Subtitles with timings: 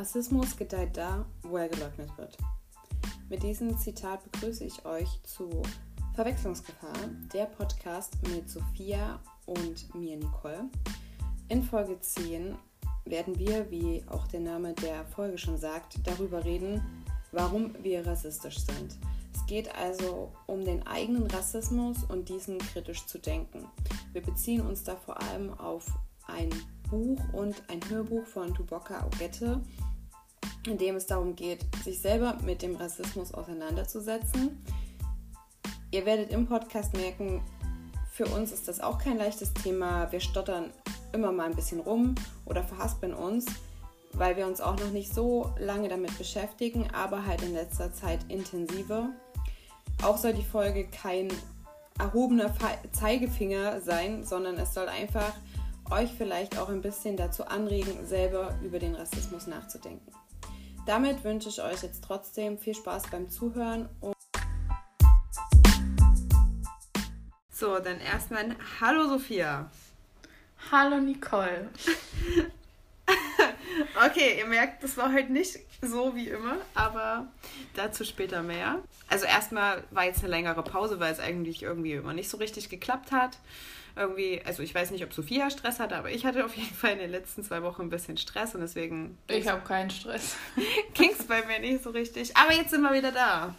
[0.00, 2.38] Rassismus gedeiht da, wo er geleugnet wird.
[3.28, 5.60] Mit diesem Zitat begrüße ich euch zu
[6.14, 6.96] Verwechslungsgefahr,
[7.34, 10.70] der Podcast mit Sophia und mir, Nicole.
[11.50, 12.56] In Folge 10
[13.04, 16.80] werden wir, wie auch der Name der Folge schon sagt, darüber reden,
[17.32, 18.96] warum wir rassistisch sind.
[19.34, 23.66] Es geht also um den eigenen Rassismus und diesen kritisch zu denken.
[24.14, 25.92] Wir beziehen uns da vor allem auf
[26.26, 26.48] ein
[26.90, 29.60] Buch und ein Hörbuch von Tuboka Ogette,
[30.66, 34.62] in dem es darum geht, sich selber mit dem Rassismus auseinanderzusetzen.
[35.90, 37.42] Ihr werdet im Podcast merken,
[38.12, 40.12] für uns ist das auch kein leichtes Thema.
[40.12, 40.70] Wir stottern
[41.12, 42.14] immer mal ein bisschen rum
[42.44, 43.46] oder verhaspeln uns,
[44.12, 48.20] weil wir uns auch noch nicht so lange damit beschäftigen, aber halt in letzter Zeit
[48.28, 49.10] intensiver.
[50.02, 51.28] Auch soll die Folge kein
[51.98, 52.52] erhobener
[52.92, 55.32] Zeigefinger sein, sondern es soll einfach
[55.90, 60.12] euch vielleicht auch ein bisschen dazu anregen, selber über den Rassismus nachzudenken.
[60.90, 63.88] Damit wünsche ich euch jetzt trotzdem viel Spaß beim Zuhören.
[67.48, 69.70] so, dann erstmal Hallo Sophia.
[70.72, 71.70] Hallo Nicole.
[74.04, 77.28] okay, ihr merkt, das war heute nicht so wie immer, aber
[77.76, 78.82] dazu später mehr.
[79.06, 82.68] Also erstmal war jetzt eine längere Pause, weil es eigentlich irgendwie immer nicht so richtig
[82.68, 83.38] geklappt hat.
[83.96, 86.92] Irgendwie, also ich weiß nicht, ob Sophia Stress hatte, aber ich hatte auf jeden Fall
[86.92, 89.18] in den letzten zwei Wochen ein bisschen Stress und deswegen.
[89.28, 90.36] Ich habe keinen Stress.
[90.94, 92.36] Ging es bei mir nicht so richtig.
[92.36, 93.54] Aber jetzt sind wir wieder da.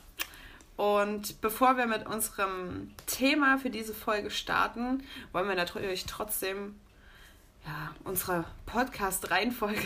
[0.78, 6.76] Und bevor wir mit unserem Thema für diese Folge starten, wollen wir natürlich trotzdem
[7.66, 9.84] ja, unserer Podcast-Reihenfolge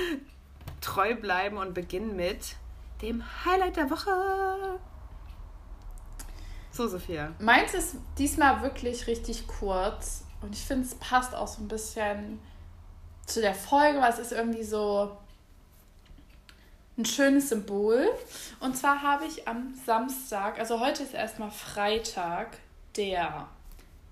[0.80, 2.56] treu bleiben und beginnen mit
[3.00, 4.78] dem Highlight der Woche.
[6.72, 7.32] So, Sophia.
[7.40, 12.38] Meins ist diesmal wirklich richtig kurz und ich finde, es passt auch so ein bisschen
[13.26, 15.16] zu der Folge, weil es ist irgendwie so
[16.96, 18.08] ein schönes Symbol.
[18.60, 22.58] Und zwar habe ich am Samstag, also heute ist erstmal Freitag,
[22.96, 23.48] der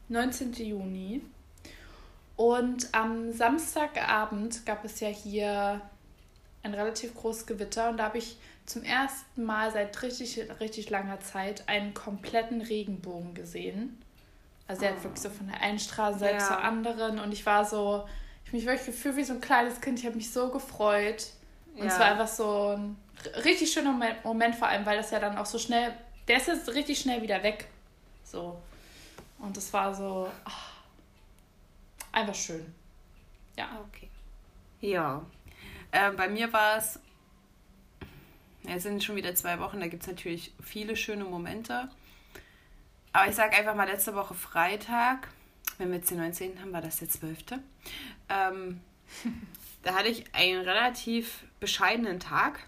[0.09, 0.53] 19.
[0.55, 1.23] Juni.
[2.37, 5.81] Und am Samstagabend gab es ja hier
[6.63, 8.37] ein relativ großes Gewitter und da habe ich
[8.69, 14.01] zum ersten Mal seit richtig, richtig langer Zeit einen kompletten Regenbogen gesehen.
[14.67, 16.47] Also er hat wirklich so von der einen Straßenseite ja.
[16.47, 18.07] zur anderen und ich war so,
[18.45, 19.99] ich habe mich wirklich gefühlt wie so ein kleines Kind.
[19.99, 21.29] Ich habe mich so gefreut.
[21.77, 21.93] Und ja.
[21.93, 22.97] es war einfach so ein
[23.45, 25.95] richtig schöner Moment, Moment, vor allem, weil das ja dann auch so schnell,
[26.29, 27.69] der ist jetzt richtig schnell wieder weg.
[28.23, 28.61] So.
[29.39, 30.73] Und es war so, ach,
[32.13, 32.75] einfach schön.
[33.57, 33.69] Ja.
[33.89, 34.11] Okay.
[34.81, 35.23] Ja.
[35.91, 37.01] Äh, bei mir war es,
[38.65, 41.89] ja, es sind schon wieder zwei Wochen, da gibt es natürlich viele schöne Momente.
[43.13, 45.29] Aber ich sage einfach mal letzte Woche Freitag,
[45.79, 46.61] wenn wir jetzt den 19.
[46.61, 47.39] haben, war das der 12.
[48.29, 48.81] Ähm,
[49.83, 52.61] da hatte ich einen relativ bescheidenen Tag.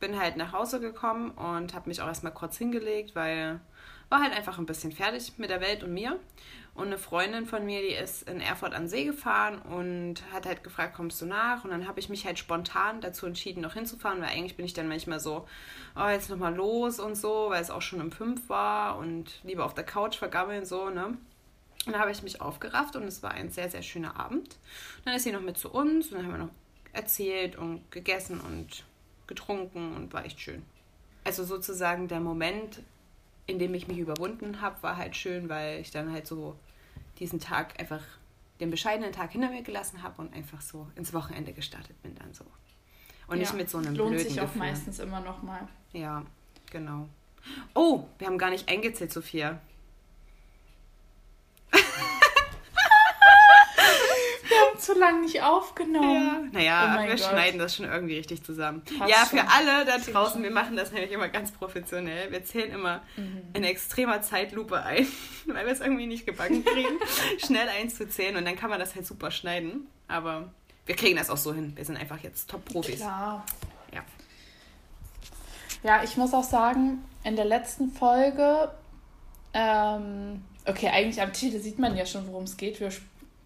[0.00, 3.60] Bin halt nach Hause gekommen und habe mich auch erstmal kurz hingelegt, weil
[4.08, 6.18] war halt einfach ein bisschen fertig mit der Welt und mir.
[6.78, 10.62] Und eine Freundin von mir, die ist in Erfurt an See gefahren und hat halt
[10.62, 11.64] gefragt, kommst du nach?
[11.64, 14.74] Und dann habe ich mich halt spontan dazu entschieden, noch hinzufahren, weil eigentlich bin ich
[14.74, 15.48] dann manchmal so,
[15.96, 19.64] oh, jetzt nochmal los und so, weil es auch schon um fünf war und lieber
[19.64, 21.06] auf der Couch vergammeln so, ne?
[21.06, 21.18] Und
[21.92, 24.56] dann habe ich mich aufgerafft und es war ein sehr, sehr schöner Abend.
[25.04, 26.54] Dann ist sie noch mit zu uns und dann haben wir noch
[26.92, 28.84] erzählt und gegessen und
[29.26, 30.62] getrunken und war echt schön.
[31.24, 32.82] Also sozusagen der Moment,
[33.48, 36.54] in dem ich mich überwunden habe, war halt schön, weil ich dann halt so
[37.18, 38.02] diesen Tag einfach,
[38.60, 42.32] den bescheidenen Tag hinter mir gelassen habe und einfach so ins Wochenende gestartet bin dann
[42.32, 42.44] so.
[43.26, 44.58] Und ja, nicht mit so einem lohnt blöden sich auch Gefühl.
[44.60, 45.68] meistens immer noch mal.
[45.92, 46.24] Ja,
[46.70, 47.08] genau.
[47.74, 49.60] Oh, wir haben gar nicht eingezählt, Sophia.
[54.88, 56.50] Zu lange nicht aufgenommen.
[56.52, 56.58] Ja.
[56.58, 57.20] Naja, oh wir Gott.
[57.20, 58.82] schneiden das schon irgendwie richtig zusammen.
[58.98, 59.48] Passt ja, für schon.
[59.48, 62.32] alle da draußen, wir machen das nämlich immer ganz professionell.
[62.32, 63.42] Wir zählen immer mhm.
[63.52, 65.06] in extremer Zeitlupe ein,
[65.46, 66.98] weil wir es irgendwie nicht gebacken kriegen,
[67.38, 69.88] schnell einzuzählen und dann kann man das halt super schneiden.
[70.08, 70.52] Aber
[70.86, 71.72] wir kriegen das auch so hin.
[71.76, 72.96] Wir sind einfach jetzt Top-Profis.
[72.96, 73.44] Klar.
[73.92, 74.02] Ja.
[75.82, 78.70] Ja, ich muss auch sagen, in der letzten Folge,
[79.52, 82.80] ähm, okay, eigentlich am Titel sieht man ja schon, worum es geht.
[82.80, 82.90] Wir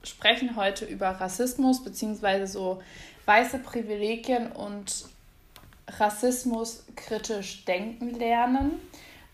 [0.05, 2.83] sprechen heute über Rassismus beziehungsweise so
[3.27, 5.07] weiße Privilegien und
[5.89, 8.73] Rassismus kritisch denken lernen,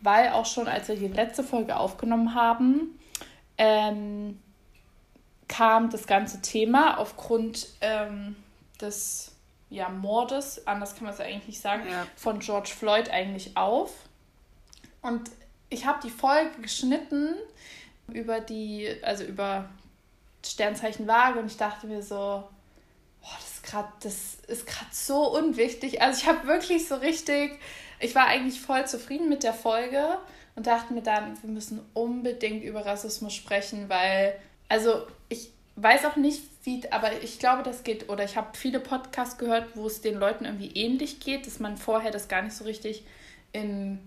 [0.00, 2.98] weil auch schon als wir die letzte Folge aufgenommen haben,
[3.56, 4.38] ähm,
[5.48, 8.36] kam das ganze Thema aufgrund ähm,
[8.80, 9.32] des
[9.70, 12.06] ja, Mordes, anders kann man es ja eigentlich nicht sagen, ja.
[12.16, 13.92] von George Floyd eigentlich auf.
[15.02, 15.30] Und
[15.68, 17.34] ich habe die Folge geschnitten
[18.08, 19.68] über die, also über
[20.44, 25.36] Sternzeichen Waage und ich dachte mir so, boah, das ist gerade, das ist gerade so
[25.36, 26.00] unwichtig.
[26.00, 27.58] Also ich habe wirklich so richtig,
[28.00, 30.18] ich war eigentlich voll zufrieden mit der Folge
[30.56, 34.38] und dachte mir dann, wir müssen unbedingt über Rassismus sprechen, weil,
[34.68, 38.80] also ich weiß auch nicht, wie, aber ich glaube, das geht, oder ich habe viele
[38.80, 42.56] Podcasts gehört, wo es den Leuten irgendwie ähnlich geht, dass man vorher das gar nicht
[42.56, 43.04] so richtig
[43.52, 44.00] in,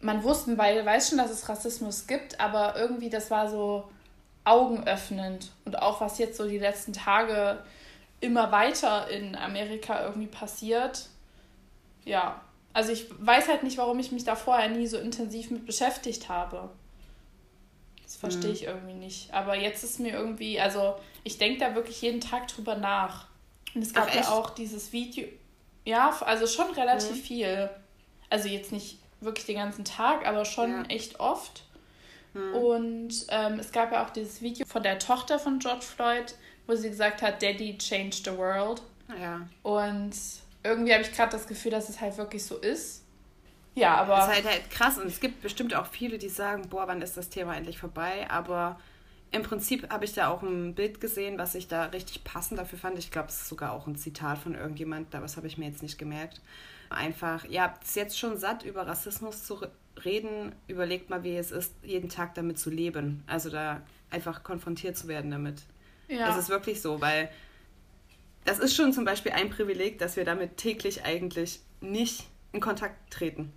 [0.00, 3.90] man wusste, weil weiß schon, dass es Rassismus gibt, aber irgendwie das war so
[4.44, 7.62] augenöffnend und auch was jetzt so die letzten Tage
[8.20, 11.08] immer weiter in Amerika irgendwie passiert.
[12.04, 12.40] Ja,
[12.72, 16.28] also ich weiß halt nicht, warum ich mich da vorher nie so intensiv mit beschäftigt
[16.28, 16.70] habe.
[18.02, 18.56] Das verstehe mhm.
[18.56, 19.32] ich irgendwie nicht.
[19.32, 23.26] Aber jetzt ist mir irgendwie, also ich denke da wirklich jeden Tag drüber nach.
[23.74, 25.26] Und es gab Ach, ja auch dieses Video.
[25.84, 27.22] Ja, also schon relativ mhm.
[27.22, 27.70] viel.
[28.30, 30.82] Also jetzt nicht wirklich den ganzen Tag, aber schon ja.
[30.88, 31.64] echt oft.
[32.34, 32.54] Mhm.
[32.54, 36.34] Und ähm, es gab ja auch dieses Video von der Tochter von George Floyd,
[36.66, 38.82] wo sie gesagt hat, Daddy changed the world.
[39.20, 39.46] Ja.
[39.62, 40.12] Und
[40.62, 43.04] irgendwie habe ich gerade das Gefühl, dass es halt wirklich so ist.
[43.74, 44.18] Ja, aber.
[44.18, 47.02] Es ist halt, halt krass und es gibt bestimmt auch viele, die sagen, boah, wann
[47.02, 48.26] ist das Thema endlich vorbei?
[48.30, 48.78] Aber
[49.30, 52.78] im Prinzip habe ich da auch ein Bild gesehen, was ich da richtig passend dafür
[52.78, 52.98] fand.
[52.98, 55.66] Ich glaube, es ist sogar auch ein Zitat von irgendjemand, aber das habe ich mir
[55.66, 56.42] jetzt nicht gemerkt.
[56.90, 59.66] Einfach, ihr habt es jetzt schon satt, über Rassismus zu
[60.04, 60.54] reden.
[60.68, 63.22] Überlegt mal, wie es ist, jeden Tag damit zu leben.
[63.26, 65.62] Also da einfach konfrontiert zu werden damit.
[66.08, 66.28] Ja.
[66.28, 67.30] Das ist wirklich so, weil
[68.44, 73.12] das ist schon zum Beispiel ein Privileg, dass wir damit täglich eigentlich nicht in Kontakt
[73.12, 73.52] treten.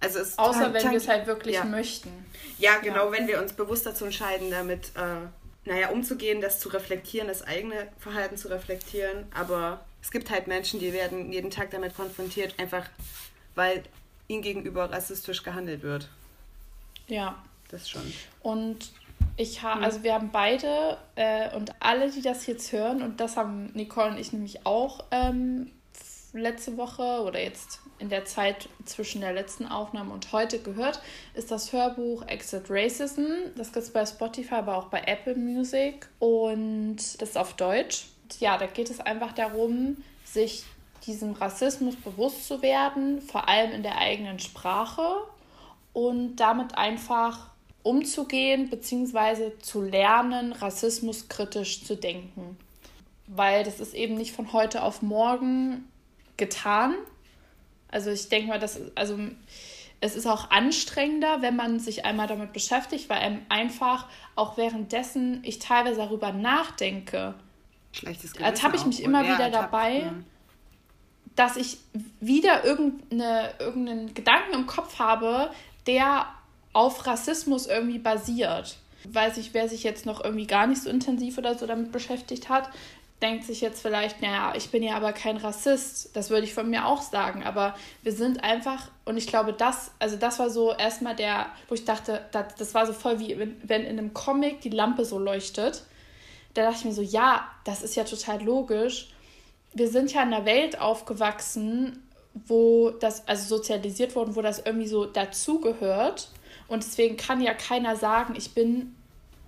[0.00, 1.64] Also es Außer wenn wir es halt wirklich ja.
[1.64, 2.10] möchten.
[2.58, 3.18] Ja, genau, ja.
[3.18, 7.88] wenn wir uns bewusst dazu entscheiden, damit, äh, naja, umzugehen, das zu reflektieren, das eigene
[7.98, 9.26] Verhalten zu reflektieren.
[9.34, 12.88] Aber es gibt halt Menschen, die werden jeden Tag damit konfrontiert, einfach
[13.56, 13.82] weil
[14.28, 16.08] ihnen gegenüber rassistisch gehandelt wird.
[17.08, 17.42] Ja.
[17.70, 18.02] Das schon.
[18.42, 18.92] Und
[19.36, 19.84] ich habe, hm.
[19.84, 24.10] also wir haben beide äh, und alle, die das jetzt hören, und das haben Nicole
[24.10, 25.70] und ich nämlich auch ähm,
[26.32, 31.00] letzte Woche oder jetzt in der Zeit zwischen der letzten Aufnahme und heute gehört,
[31.34, 33.26] ist das Hörbuch Exit Racism.
[33.56, 38.06] Das gibt es bei Spotify, aber auch bei Apple Music und das ist auf Deutsch.
[38.40, 40.64] Ja, da geht es einfach darum, sich
[41.08, 45.02] diesem Rassismus bewusst zu werden, vor allem in der eigenen Sprache
[45.92, 47.50] und damit einfach
[47.82, 49.58] umzugehen bzw.
[49.60, 52.56] zu lernen, rassismuskritisch zu denken.
[53.26, 55.88] Weil das ist eben nicht von heute auf morgen
[56.36, 56.94] getan,
[57.90, 59.18] also ich denke mal, dass, also
[60.00, 64.06] es ist auch anstrengender, wenn man sich einmal damit beschäftigt, weil einem einfach
[64.36, 67.34] auch währenddessen ich teilweise darüber nachdenke,
[68.38, 70.12] ertappe ich mich immer wieder dabei, ja.
[71.38, 71.78] Dass ich
[72.18, 75.50] wieder irgendeine, irgendeinen Gedanken im Kopf habe,
[75.86, 76.26] der
[76.72, 78.76] auf Rassismus irgendwie basiert.
[79.04, 82.48] Weiß ich, wer sich jetzt noch irgendwie gar nicht so intensiv oder so damit beschäftigt
[82.48, 82.68] hat,
[83.22, 86.16] denkt sich jetzt vielleicht, naja, ich bin ja aber kein Rassist.
[86.16, 87.44] Das würde ich von mir auch sagen.
[87.44, 91.74] Aber wir sind einfach, und ich glaube, das, also das war so erstmal der, wo
[91.76, 95.20] ich dachte, das, das war so voll wie wenn in einem Comic die Lampe so
[95.20, 95.84] leuchtet.
[96.54, 99.10] Da dachte ich mir so, ja, das ist ja total logisch.
[99.74, 102.02] Wir sind ja in einer Welt aufgewachsen,
[102.46, 106.28] wo das, also sozialisiert worden, wo das irgendwie so dazugehört.
[106.68, 108.94] Und deswegen kann ja keiner sagen, ich bin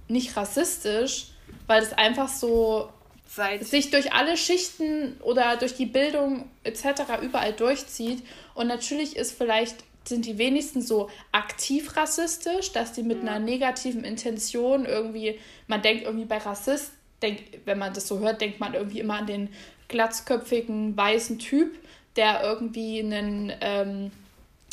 [0.09, 1.29] nicht rassistisch,
[1.67, 2.89] weil es einfach so
[3.33, 7.23] Seit sich durch alle Schichten oder durch die Bildung etc.
[7.23, 8.25] überall durchzieht.
[8.55, 13.31] Und natürlich ist vielleicht sind die wenigsten so aktiv rassistisch, dass die mit ja.
[13.31, 16.91] einer negativen Intention irgendwie, man denkt irgendwie bei Rassist,
[17.23, 19.51] denk, wenn man das so hört, denkt man irgendwie immer an den
[19.91, 21.79] glatzköpfigen weißen Typ,
[22.17, 24.11] der irgendwie einen ähm,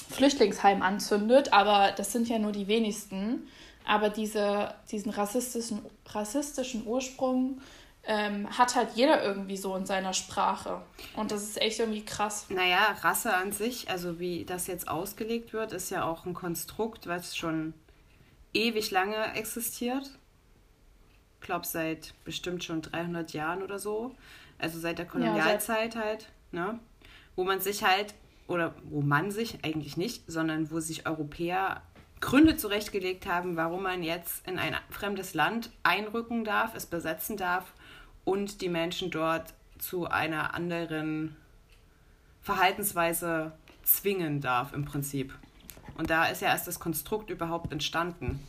[0.09, 3.47] Flüchtlingsheim anzündet, aber das sind ja nur die wenigsten.
[3.85, 7.61] Aber diese, diesen rassistischen, rassistischen Ursprung
[8.05, 10.81] ähm, hat halt jeder irgendwie so in seiner Sprache.
[11.15, 12.47] Und das ist echt irgendwie krass.
[12.49, 17.07] Naja, Rasse an sich, also wie das jetzt ausgelegt wird, ist ja auch ein Konstrukt,
[17.07, 17.73] was schon
[18.53, 20.09] ewig lange existiert.
[21.39, 24.15] Ich glaube, seit bestimmt schon 300 Jahren oder so.
[24.59, 26.79] Also seit der Kolonialzeit ja, halt, ne?
[27.35, 28.15] Wo man sich halt,
[28.47, 31.81] oder wo man sich eigentlich nicht, sondern wo sich Europäer
[32.19, 37.73] Gründe zurechtgelegt haben, warum man jetzt in ein fremdes Land einrücken darf, es besetzen darf
[38.25, 41.35] und die Menschen dort zu einer anderen
[42.41, 43.51] Verhaltensweise
[43.83, 45.33] zwingen darf im Prinzip.
[45.97, 48.39] Und da ist ja erst das Konstrukt überhaupt entstanden.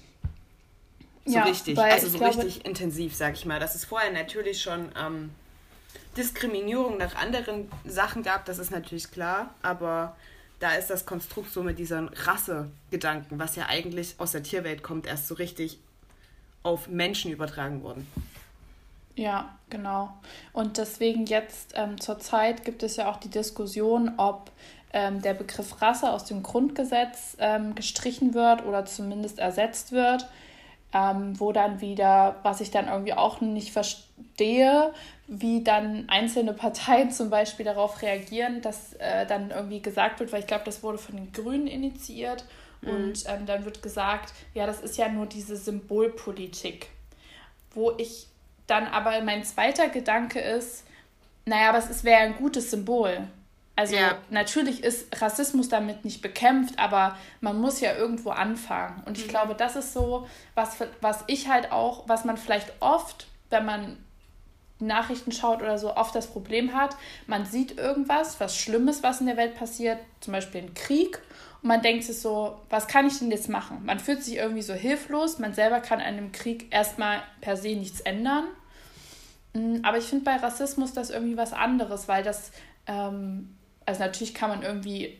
[1.24, 3.60] So ja, richtig, also so glaube, richtig intensiv, sag ich mal.
[3.60, 5.30] Dass es vorher natürlich schon ähm,
[6.16, 10.16] Diskriminierung nach anderen Sachen gab, das ist natürlich klar, aber
[10.60, 15.06] da ist das Konstrukt so mit diesen Rassegedanken, was ja eigentlich aus der Tierwelt kommt,
[15.06, 15.78] erst so richtig
[16.62, 18.06] auf Menschen übertragen worden.
[19.14, 20.12] Ja, genau.
[20.52, 24.50] Und deswegen jetzt ähm, zurzeit gibt es ja auch die Diskussion, ob
[24.92, 30.26] ähm, der Begriff Rasse aus dem Grundgesetz ähm, gestrichen wird oder zumindest ersetzt wird.
[30.94, 34.94] Ähm, wo dann wieder, was ich dann irgendwie auch nicht verstehe,
[35.28, 40.40] wie dann einzelne Parteien zum Beispiel darauf reagieren, dass äh, dann irgendwie gesagt wird, weil
[40.40, 42.44] ich glaube, das wurde von den Grünen initiiert
[42.80, 42.88] mhm.
[42.88, 46.88] und ähm, dann wird gesagt, ja, das ist ja nur diese Symbolpolitik,
[47.72, 48.26] wo ich
[48.66, 50.84] dann aber mein zweiter Gedanke ist,
[51.44, 53.26] naja, aber es wäre ein gutes Symbol.
[53.76, 54.18] Also ja.
[54.28, 59.02] natürlich ist Rassismus damit nicht bekämpft, aber man muss ja irgendwo anfangen.
[59.06, 59.30] Und ich mhm.
[59.30, 63.96] glaube, das ist so, was, was ich halt auch, was man vielleicht oft, wenn man
[64.80, 69.26] Nachrichten schaut oder so, oft das Problem hat, man sieht irgendwas, was Schlimmes, was in
[69.26, 71.20] der Welt passiert, zum Beispiel ein Krieg,
[71.62, 73.84] und man denkt sich so, was kann ich denn jetzt machen?
[73.84, 77.74] Man fühlt sich irgendwie so hilflos, man selber kann an dem Krieg erstmal per se
[77.74, 78.44] nichts ändern.
[79.54, 82.52] Mm, aber ich finde bei Rassismus das irgendwie was anderes, weil das,
[82.86, 83.56] ähm,
[83.86, 85.18] also natürlich kann man irgendwie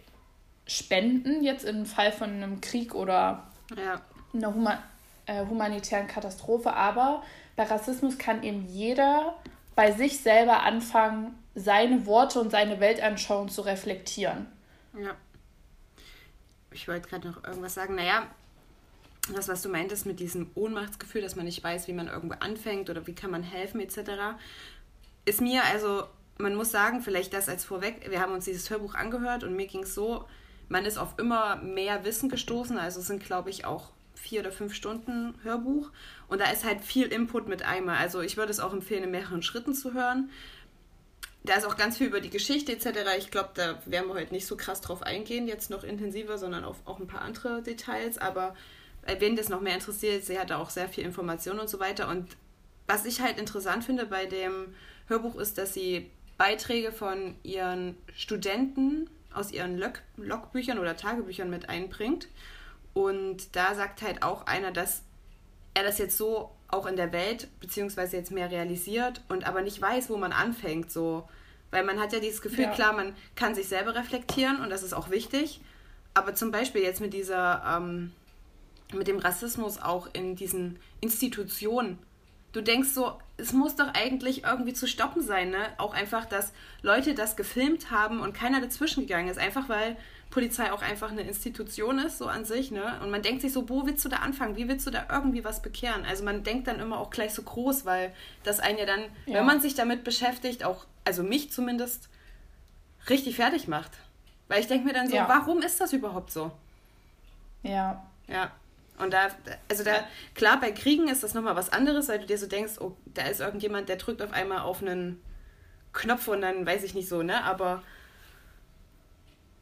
[0.67, 4.01] spenden, jetzt im Fall von einem Krieg oder ja.
[4.33, 4.79] einer Huma
[5.27, 7.23] äh, humanitären Katastrophe, aber
[7.59, 9.37] bei Rassismus kann eben jeder
[9.75, 14.47] bei sich selber anfangen, seine Worte und seine Weltanschauung zu reflektieren.
[14.97, 15.17] Ja.
[16.71, 17.97] Ich wollte gerade noch irgendwas sagen.
[17.97, 18.29] Naja,
[19.35, 22.91] das, was du meintest mit diesem Ohnmachtsgefühl, dass man nicht weiß, wie man irgendwo anfängt
[22.91, 24.39] oder wie kann man helfen etc.,
[25.25, 26.05] ist mir also,
[26.39, 29.67] man muss sagen, vielleicht das als vorweg, wir haben uns dieses Hörbuch angehört und mir
[29.67, 30.27] ging es so,
[30.69, 34.75] man ist auf immer mehr Wissen gestoßen, also sind, glaube ich, auch vier oder fünf
[34.75, 35.91] Stunden Hörbuch
[36.29, 37.97] und da ist halt viel Input mit einmal.
[37.97, 40.31] Also ich würde es auch empfehlen, in mehreren Schritten zu hören.
[41.45, 42.89] Da ist auch ganz viel über die Geschichte etc.
[43.17, 46.65] Ich glaube, da werden wir heute nicht so krass drauf eingehen, jetzt noch intensiver, sondern
[46.65, 48.19] auf auch ein paar andere Details.
[48.19, 48.55] Aber
[49.19, 52.09] wen das noch mehr interessiert, sie hat auch sehr viel Information und so weiter.
[52.09, 52.37] Und
[52.87, 54.75] was ich halt interessant finde bei dem
[55.07, 61.69] Hörbuch ist, dass sie Beiträge von ihren Studenten aus ihren Log Logbüchern oder Tagebüchern mit
[61.69, 62.29] einbringt.
[62.99, 65.03] Und da sagt halt auch einer, dass
[65.73, 69.81] er das jetzt so auch in der Welt, beziehungsweise jetzt mehr realisiert und aber nicht
[69.81, 71.29] weiß, wo man anfängt, so.
[71.71, 72.73] Weil man hat ja dieses Gefühl, ja.
[72.73, 75.61] klar, man kann sich selber reflektieren und das ist auch wichtig.
[76.13, 78.11] Aber zum Beispiel jetzt mit dieser, ähm,
[78.93, 82.01] mit dem Rassismus auch in diesen Institutionen.
[82.51, 85.69] Du denkst so, es muss doch eigentlich irgendwie zu stoppen sein, ne?
[85.77, 86.53] Auch einfach, dass
[86.83, 89.39] Leute das gefilmt haben und keiner dazwischen gegangen ist.
[89.39, 89.97] Einfach weil
[90.31, 93.01] Polizei auch einfach eine Institution ist, so an sich, ne?
[93.03, 94.57] Und man denkt sich so, wo willst du da anfangen?
[94.57, 96.05] Wie willst du da irgendwie was bekehren?
[96.05, 99.35] Also man denkt dann immer auch gleich so groß, weil das einen ja dann, ja.
[99.35, 102.11] wenn man sich damit beschäftigt, auch, also mich zumindest,
[103.09, 103.93] richtig fertig macht.
[104.49, 105.29] Weil ich denke mir dann so, ja.
[105.29, 106.51] warum ist das überhaupt so?
[107.63, 108.05] Ja.
[108.27, 108.51] Ja.
[108.99, 109.29] Und da,
[109.71, 110.05] also da,
[110.35, 113.23] klar, bei Kriegen ist das nochmal was anderes, weil du dir so denkst, oh, da
[113.23, 115.23] ist irgendjemand, der drückt auf einmal auf einen
[115.93, 117.45] Knopf und dann weiß ich nicht so, ne?
[117.45, 117.83] Aber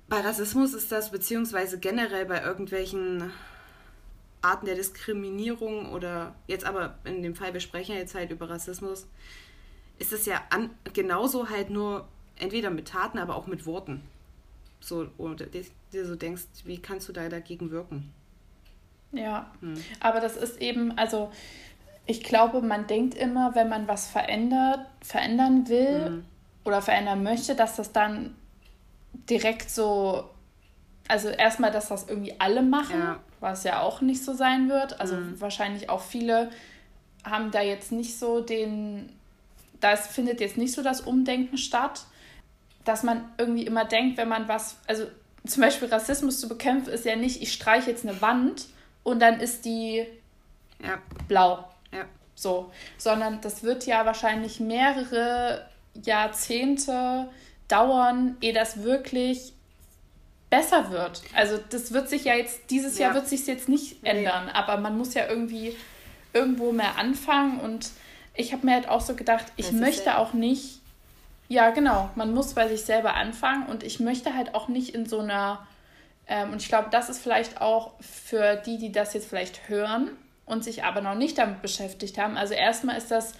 [0.08, 3.32] bei Rassismus ist das, beziehungsweise generell bei irgendwelchen
[4.42, 8.48] Arten der Diskriminierung oder jetzt aber in dem Fall, wir sprechen ja jetzt halt über
[8.48, 9.08] Rassismus,
[9.98, 14.02] ist es ja an, genauso halt nur entweder mit Taten, aber auch mit Worten.
[14.78, 15.44] So, und
[15.92, 18.12] dir so denkst, wie kannst du da dagegen wirken?
[19.10, 19.82] Ja, hm.
[20.00, 21.32] aber das ist eben, also
[22.04, 26.24] ich glaube, man denkt immer, wenn man was verändert, verändern will hm.
[26.64, 28.36] oder verändern möchte, dass das dann
[29.30, 30.28] direkt so,
[31.08, 33.20] also erstmal, dass das irgendwie alle machen, ja.
[33.40, 35.00] was ja auch nicht so sein wird.
[35.00, 35.40] Also mhm.
[35.40, 36.50] wahrscheinlich auch viele
[37.24, 39.12] haben da jetzt nicht so den,
[39.80, 42.04] da findet jetzt nicht so das Umdenken statt,
[42.84, 45.06] dass man irgendwie immer denkt, wenn man was, also
[45.44, 48.66] zum Beispiel Rassismus zu bekämpfen, ist ja nicht, ich streiche jetzt eine Wand
[49.02, 50.06] und dann ist die
[50.82, 50.98] ja.
[51.28, 51.68] blau.
[51.92, 52.04] Ja.
[52.34, 52.70] So.
[52.98, 55.68] Sondern das wird ja wahrscheinlich mehrere
[56.04, 57.28] Jahrzehnte
[57.68, 59.52] dauern, ehe das wirklich
[60.50, 61.22] besser wird.
[61.34, 63.06] Also das wird sich ja jetzt, dieses ja.
[63.06, 64.52] Jahr wird sich jetzt nicht ändern, nee.
[64.52, 65.76] aber man muss ja irgendwie
[66.32, 67.90] irgendwo mehr anfangen und
[68.34, 70.80] ich habe mir halt auch so gedacht, ich möchte auch nicht,
[71.48, 75.06] ja genau, man muss bei sich selber anfangen und ich möchte halt auch nicht in
[75.06, 75.66] so einer,
[76.26, 80.10] ähm, und ich glaube, das ist vielleicht auch für die, die das jetzt vielleicht hören
[80.44, 82.36] und sich aber noch nicht damit beschäftigt haben.
[82.36, 83.32] Also erstmal ist das,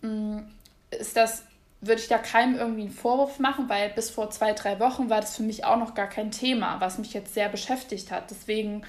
[0.00, 0.52] mh, mm,
[0.90, 1.44] ist das
[1.86, 5.20] würde ich da keinem irgendwie einen Vorwurf machen, weil bis vor zwei, drei Wochen war
[5.20, 8.30] das für mich auch noch gar kein Thema, was mich jetzt sehr beschäftigt hat.
[8.30, 8.82] Deswegen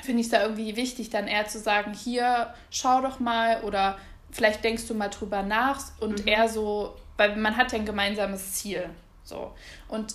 [0.00, 3.98] finde ich es da irgendwie wichtig, dann eher zu sagen, hier, schau doch mal oder
[4.30, 6.28] vielleicht denkst du mal drüber nach und mhm.
[6.28, 8.88] eher so, weil man hat ja ein gemeinsames Ziel.
[9.24, 9.52] So.
[9.88, 10.14] Und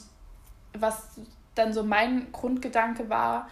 [0.74, 1.20] was
[1.56, 3.50] dann so mein Grundgedanke war,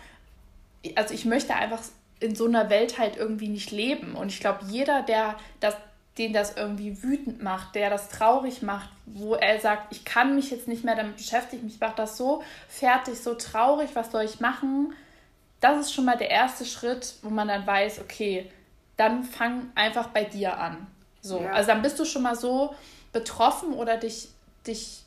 [0.95, 1.81] also ich möchte einfach
[2.19, 4.15] in so einer Welt halt irgendwie nicht leben.
[4.15, 5.75] Und ich glaube, jeder, der das
[6.17, 10.49] den das irgendwie wütend macht, der das traurig macht, wo er sagt, ich kann mich
[10.49, 14.39] jetzt nicht mehr damit beschäftigen, mich macht das so fertig, so traurig, was soll ich
[14.39, 14.93] machen?
[15.59, 18.49] Das ist schon mal der erste Schritt, wo man dann weiß, okay,
[18.97, 20.87] dann fang einfach bei dir an.
[21.21, 21.51] So, ja.
[21.51, 22.73] also dann bist du schon mal so
[23.11, 24.29] betroffen oder dich,
[24.65, 25.01] dich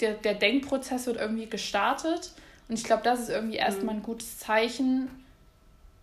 [0.00, 2.32] der, der Denkprozess wird irgendwie gestartet.
[2.68, 3.64] Und ich glaube, das ist irgendwie mhm.
[3.64, 5.08] erstmal ein gutes Zeichen,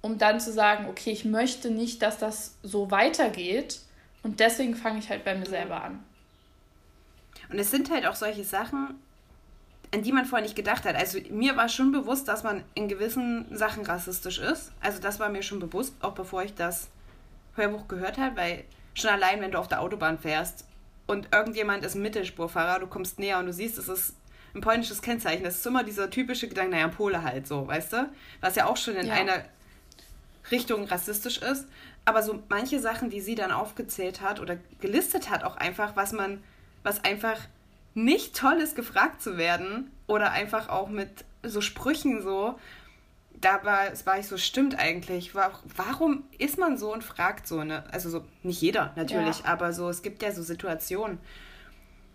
[0.02, 3.80] um dann zu sagen, okay, ich möchte nicht, dass das so weitergeht.
[4.27, 6.03] Und deswegen fange ich halt bei mir selber an.
[7.50, 9.00] Und es sind halt auch solche Sachen,
[9.93, 10.98] an die man vorher nicht gedacht hat.
[10.98, 14.74] Also mir war schon bewusst, dass man in gewissen Sachen rassistisch ist.
[14.81, 16.89] Also das war mir schon bewusst, auch bevor ich das
[17.55, 18.65] Hörbuch gehört habe, weil
[18.96, 20.65] schon allein, wenn du auf der Autobahn fährst
[21.05, 24.13] und irgendjemand ist Mittelspurfahrer, du kommst näher und du siehst, es ist
[24.53, 25.46] ein polnisches Kennzeichen.
[25.46, 28.10] Das ist immer dieser typische Gedanke, naja, Pole halt so, weißt du?
[28.41, 29.13] Was ja auch schon in ja.
[29.13, 29.46] einer
[30.51, 31.65] Richtung rassistisch ist.
[32.08, 36.14] Aber so manche Sachen, die sie dann aufgezählt hat oder gelistet hat, auch einfach, was
[36.14, 36.42] man,
[36.82, 37.38] was einfach
[37.96, 42.58] nicht toll ist, gefragt zu werden oder einfach auch mit so Sprüchen so,
[43.42, 45.36] da war, es war ich so, stimmt eigentlich.
[45.36, 47.84] Warum ist man so und fragt so, ne?
[47.92, 49.46] Also so, nicht jeder natürlich, ja.
[49.48, 51.20] aber so, es gibt ja so Situationen.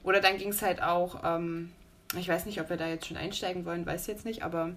[0.05, 1.71] Oder dann ging es halt auch, ähm,
[2.17, 4.73] ich weiß nicht, ob wir da jetzt schon einsteigen wollen, weiß jetzt nicht, aber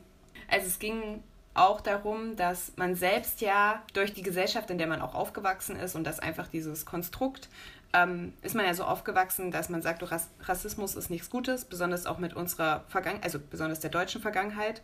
[0.52, 1.24] also es ging
[1.56, 5.96] auch darum, dass man selbst ja durch die Gesellschaft, in der man auch aufgewachsen ist
[5.96, 7.50] und dass einfach dieses Konstrukt,
[7.94, 10.04] ähm, ist man ja so aufgewachsen, dass man sagt,
[10.42, 14.82] Rassismus ist nichts Gutes, besonders auch mit unserer Vergangenheit, also besonders der deutschen Vergangenheit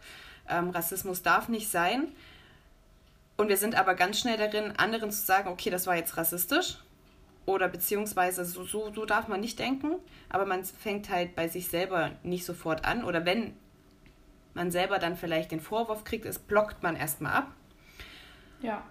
[0.50, 2.08] ähm, Rassismus darf nicht sein.
[3.38, 6.78] Und wir sind aber ganz schnell darin, anderen zu sagen, okay, das war jetzt rassistisch
[7.46, 9.96] oder beziehungsweise so, so, so darf man nicht denken,
[10.30, 13.54] aber man fängt halt bei sich selber nicht sofort an oder wenn
[14.54, 17.52] man selber dann vielleicht den Vorwurf kriegt, es blockt man erstmal ab.
[18.62, 18.84] Ja.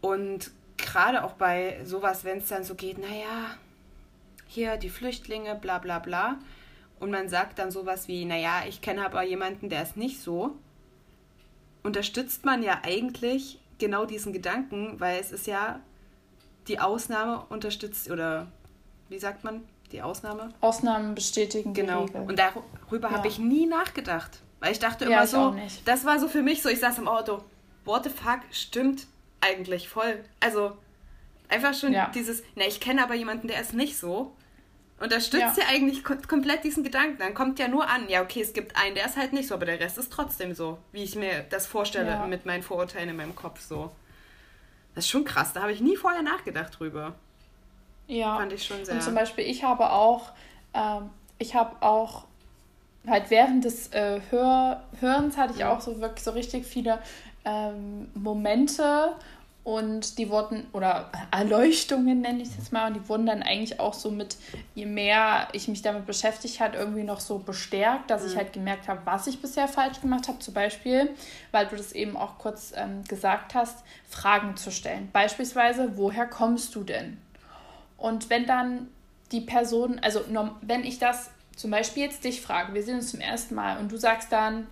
[0.00, 3.56] Und gerade auch bei sowas, wenn es dann so geht, naja,
[4.46, 6.38] hier die Flüchtlinge, bla bla bla,
[7.00, 10.56] und man sagt dann sowas wie, naja, ich kenne aber jemanden, der ist nicht so,
[11.82, 15.80] unterstützt man ja eigentlich genau diesen Gedanken, weil es ist ja
[16.68, 18.46] die Ausnahme unterstützt oder
[19.08, 20.48] wie sagt man die Ausnahme?
[20.60, 22.06] Ausnahmen bestätigen genau.
[22.26, 23.16] Und darüber ja.
[23.16, 26.40] habe ich nie nachgedacht, weil ich dachte immer ja, ich so, das war so für
[26.40, 27.44] mich so, ich saß im Auto,
[27.84, 29.06] what the fuck, stimmt
[29.42, 30.24] eigentlich voll.
[30.40, 30.74] Also
[31.50, 32.10] einfach schon ja.
[32.14, 34.34] dieses, na ich kenne aber jemanden, der ist nicht so.
[34.98, 35.64] Unterstützt ja.
[35.64, 37.18] ja eigentlich komplett diesen Gedanken.
[37.18, 39.54] Dann kommt ja nur an, ja, okay, es gibt einen, der ist halt nicht so,
[39.54, 42.26] aber der Rest ist trotzdem so, wie ich mir das vorstelle ja.
[42.26, 43.92] mit meinen Vorurteilen in meinem Kopf so.
[44.94, 47.16] Das ist schon krass, da habe ich nie vorher nachgedacht drüber.
[48.06, 48.38] Ja.
[48.38, 48.94] Fand ich schon sehr.
[48.94, 50.32] Und zum Beispiel, ich habe auch,
[50.72, 52.24] ähm, ich habe auch
[53.06, 56.98] halt während des äh, Hör Hörens hatte ich auch so wirklich so richtig viele
[57.44, 59.14] ähm, Momente,
[59.64, 63.80] und die wurden, oder Erleuchtungen nenne ich es jetzt mal, und die wurden dann eigentlich
[63.80, 64.36] auch so mit,
[64.74, 68.28] je mehr ich mich damit beschäftigt habe, irgendwie noch so bestärkt, dass mhm.
[68.28, 70.38] ich halt gemerkt habe, was ich bisher falsch gemacht habe.
[70.40, 71.08] Zum Beispiel,
[71.50, 75.08] weil du das eben auch kurz ähm, gesagt hast, Fragen zu stellen.
[75.14, 77.16] Beispielsweise, woher kommst du denn?
[77.96, 78.88] Und wenn dann
[79.32, 80.20] die Person, also
[80.60, 83.90] wenn ich das zum Beispiel jetzt dich frage, wir sehen uns zum ersten Mal und
[83.90, 84.66] du sagst dann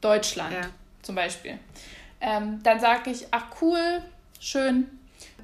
[0.00, 0.68] Deutschland ja.
[1.02, 1.58] zum Beispiel
[2.24, 4.00] ähm, dann sage ich, ach cool,
[4.40, 4.88] schön.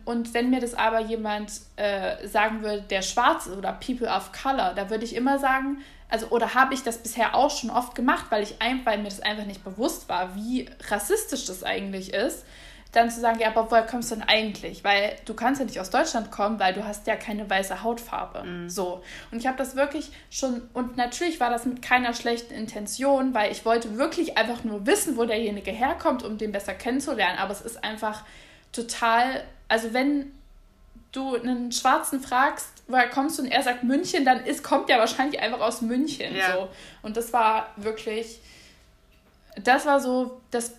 [0.06, 4.32] Und wenn mir das aber jemand äh, sagen würde, der schwarz ist oder People of
[4.32, 7.94] Color, da würde ich immer sagen, also oder habe ich das bisher auch schon oft
[7.94, 12.14] gemacht, weil ich ein, weil mir das einfach nicht bewusst war, wie rassistisch das eigentlich
[12.14, 12.44] ist
[12.92, 14.82] dann zu sagen, ja, aber woher kommst du denn eigentlich?
[14.82, 18.42] Weil du kannst ja nicht aus Deutschland kommen, weil du hast ja keine weiße Hautfarbe.
[18.42, 18.68] Mhm.
[18.68, 19.02] So.
[19.30, 23.52] Und ich habe das wirklich schon, und natürlich war das mit keiner schlechten Intention, weil
[23.52, 27.38] ich wollte wirklich einfach nur wissen, wo derjenige herkommt, um den besser kennenzulernen.
[27.38, 28.24] Aber es ist einfach
[28.72, 30.32] total, also wenn
[31.12, 34.98] du einen Schwarzen fragst, woher kommst du und er sagt München, dann ist, kommt ja
[34.98, 36.34] wahrscheinlich einfach aus München.
[36.34, 36.54] Ja.
[36.54, 36.68] So.
[37.02, 38.40] Und das war wirklich,
[39.62, 40.74] das war so das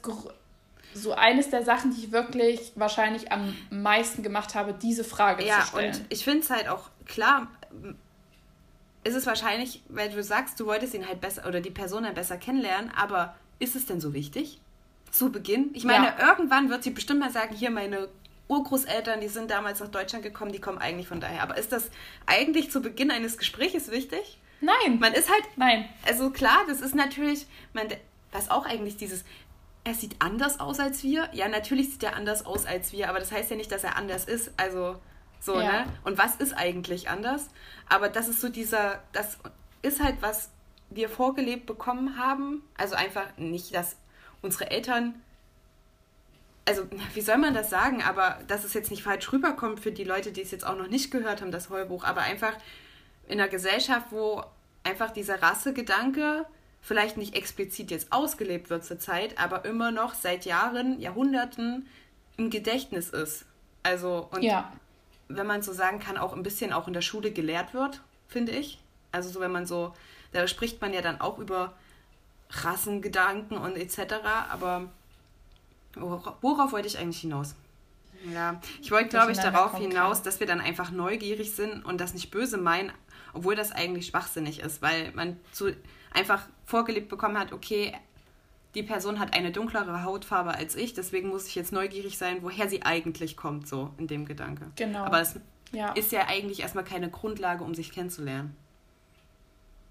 [0.93, 5.61] so eines der Sachen, die ich wirklich wahrscheinlich am meisten gemacht habe, diese Frage ja,
[5.61, 5.93] zu stellen.
[5.93, 7.47] Ja, und ich finde es halt auch klar,
[9.03, 12.15] ist es wahrscheinlich, weil du sagst, du wolltest ihn halt besser oder die Person halt
[12.15, 14.59] besser kennenlernen, aber ist es denn so wichtig?
[15.11, 15.71] Zu Beginn?
[15.73, 16.29] Ich meine, ja.
[16.29, 18.09] irgendwann wird sie bestimmt mal sagen, hier meine
[18.47, 21.41] Urgroßeltern, die sind damals nach Deutschland gekommen, die kommen eigentlich von daher.
[21.41, 21.89] Aber ist das
[22.25, 24.37] eigentlich zu Beginn eines Gesprächs wichtig?
[24.61, 24.99] Nein.
[24.99, 25.43] Man ist halt.
[25.55, 25.89] Nein.
[26.05, 27.87] Also klar, das ist natürlich, man,
[28.31, 29.23] was auch eigentlich dieses,
[29.83, 31.29] er sieht anders aus als wir.
[31.33, 33.95] Ja, natürlich sieht er anders aus als wir, aber das heißt ja nicht, dass er
[33.95, 34.51] anders ist.
[34.57, 34.97] Also
[35.39, 35.71] so, ja.
[35.71, 35.85] ne?
[36.03, 37.47] Und was ist eigentlich anders?
[37.89, 39.39] Aber das ist so dieser, das
[39.81, 40.49] ist halt, was
[40.89, 42.61] wir vorgelebt bekommen haben.
[42.77, 43.95] Also einfach nicht, dass
[44.41, 45.15] unsere Eltern,
[46.65, 50.03] also wie soll man das sagen, aber dass es jetzt nicht falsch rüberkommt für die
[50.03, 52.53] Leute, die es jetzt auch noch nicht gehört haben, das Heubuch, aber einfach
[53.27, 54.43] in einer Gesellschaft, wo
[54.83, 56.45] einfach dieser Rassegedanke
[56.81, 61.87] vielleicht nicht explizit jetzt ausgelebt wird zur Zeit, aber immer noch seit Jahren, Jahrhunderten
[62.37, 63.45] im Gedächtnis ist.
[63.83, 64.71] Also und ja.
[65.27, 68.51] wenn man so sagen kann, auch ein bisschen auch in der Schule gelehrt wird, finde
[68.51, 68.79] ich.
[69.11, 69.93] Also so wenn man so,
[70.31, 71.73] da spricht man ja dann auch über
[72.49, 74.15] Rassengedanken und etc.
[74.49, 74.89] Aber
[75.95, 77.55] worauf wollte ich eigentlich hinaus?
[78.31, 82.13] Ja, ich wollte, glaube ich, darauf hinaus, dass wir dann einfach neugierig sind und das
[82.13, 82.91] nicht böse meinen,
[83.33, 85.75] obwohl das eigentlich schwachsinnig ist, weil man zu
[86.11, 87.93] einfach vorgelebt bekommen hat, okay,
[88.75, 92.69] die Person hat eine dunklere Hautfarbe als ich, deswegen muss ich jetzt neugierig sein, woher
[92.69, 94.67] sie eigentlich kommt, so in dem Gedanke.
[94.75, 95.03] Genau.
[95.03, 95.39] Aber es
[95.71, 95.91] ja.
[95.93, 98.55] ist ja eigentlich erstmal keine Grundlage, um sich kennenzulernen.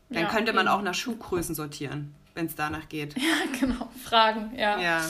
[0.08, 0.74] Dann ja, könnte man eben.
[0.74, 3.14] auch nach Schuhgrößen sortieren, wenn es danach geht.
[3.18, 3.88] Ja, genau.
[4.02, 4.80] Fragen, ja.
[4.80, 5.04] Ja.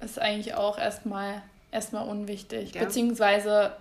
[0.00, 2.74] Ist eigentlich auch erstmal erstmal unwichtig.
[2.74, 2.84] Ja.
[2.84, 3.76] Beziehungsweise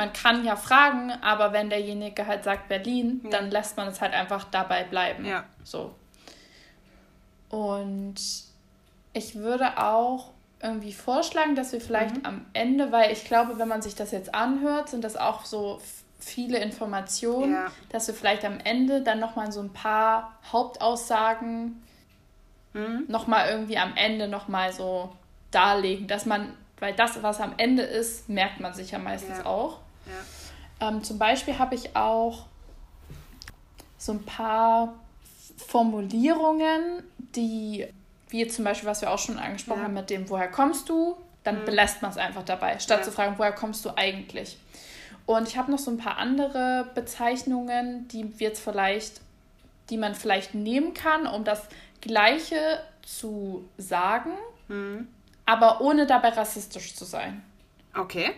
[0.00, 3.30] man kann ja fragen, aber wenn derjenige halt sagt Berlin, ja.
[3.30, 5.26] dann lässt man es halt einfach dabei bleiben.
[5.26, 5.44] Ja.
[5.62, 5.94] So.
[7.50, 8.14] Und
[9.12, 10.30] ich würde auch
[10.62, 12.24] irgendwie vorschlagen, dass wir vielleicht mhm.
[12.24, 15.82] am Ende, weil ich glaube, wenn man sich das jetzt anhört, sind das auch so
[16.18, 17.66] viele Informationen, ja.
[17.90, 21.82] dass wir vielleicht am Ende dann nochmal so ein paar Hauptaussagen
[22.72, 23.04] mhm.
[23.08, 25.12] nochmal irgendwie am Ende nochmal so
[25.50, 29.44] darlegen, dass man, weil das, was am Ende ist, merkt man sich ja meistens ja.
[29.44, 29.80] auch.
[30.80, 32.46] Ähm, zum Beispiel habe ich auch
[33.98, 34.94] so ein paar
[35.56, 37.86] Formulierungen, die,
[38.30, 39.84] wie zum Beispiel, was wir auch schon angesprochen ja.
[39.84, 41.16] haben mit dem, woher kommst du?
[41.44, 41.64] Dann mhm.
[41.66, 43.04] belässt man es einfach dabei, statt ja.
[43.04, 44.58] zu fragen, woher kommst du eigentlich?
[45.26, 49.20] Und ich habe noch so ein paar andere Bezeichnungen, die wir jetzt vielleicht,
[49.88, 51.68] die man vielleicht nehmen kann, um das
[52.00, 54.32] Gleiche zu sagen,
[54.68, 55.08] mhm.
[55.46, 57.42] aber ohne dabei rassistisch zu sein.
[57.94, 58.32] Okay.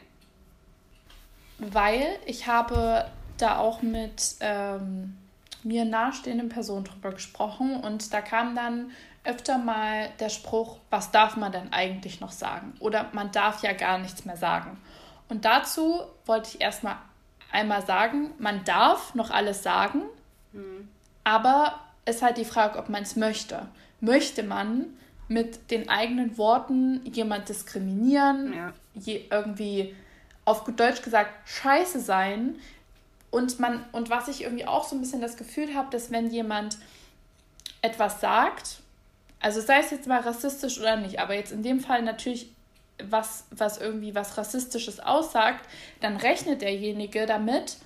[1.70, 3.06] Weil ich habe
[3.38, 5.16] da auch mit ähm,
[5.62, 8.90] mir nahestehenden Personen drüber gesprochen und da kam dann
[9.24, 12.74] öfter mal der Spruch, was darf man denn eigentlich noch sagen?
[12.80, 14.78] Oder man darf ja gar nichts mehr sagen.
[15.28, 16.96] Und dazu wollte ich erstmal
[17.52, 20.02] einmal sagen, man darf noch alles sagen,
[20.52, 20.88] mhm.
[21.22, 23.68] aber es ist halt die Frage, ob man es möchte.
[24.00, 24.86] Möchte man
[25.28, 28.72] mit den eigenen Worten jemand diskriminieren, ja.
[28.94, 29.94] je, irgendwie
[30.44, 32.56] auf gut Deutsch gesagt scheiße sein,
[33.32, 36.30] und man, und was ich irgendwie auch so ein bisschen das Gefühl habe, dass wenn
[36.30, 36.76] jemand
[37.80, 38.80] etwas sagt,
[39.40, 42.52] also sei es jetzt mal rassistisch oder nicht, aber jetzt in dem Fall natürlich
[43.02, 45.66] was, was irgendwie was Rassistisches aussagt,
[46.00, 47.78] dann rechnet derjenige damit,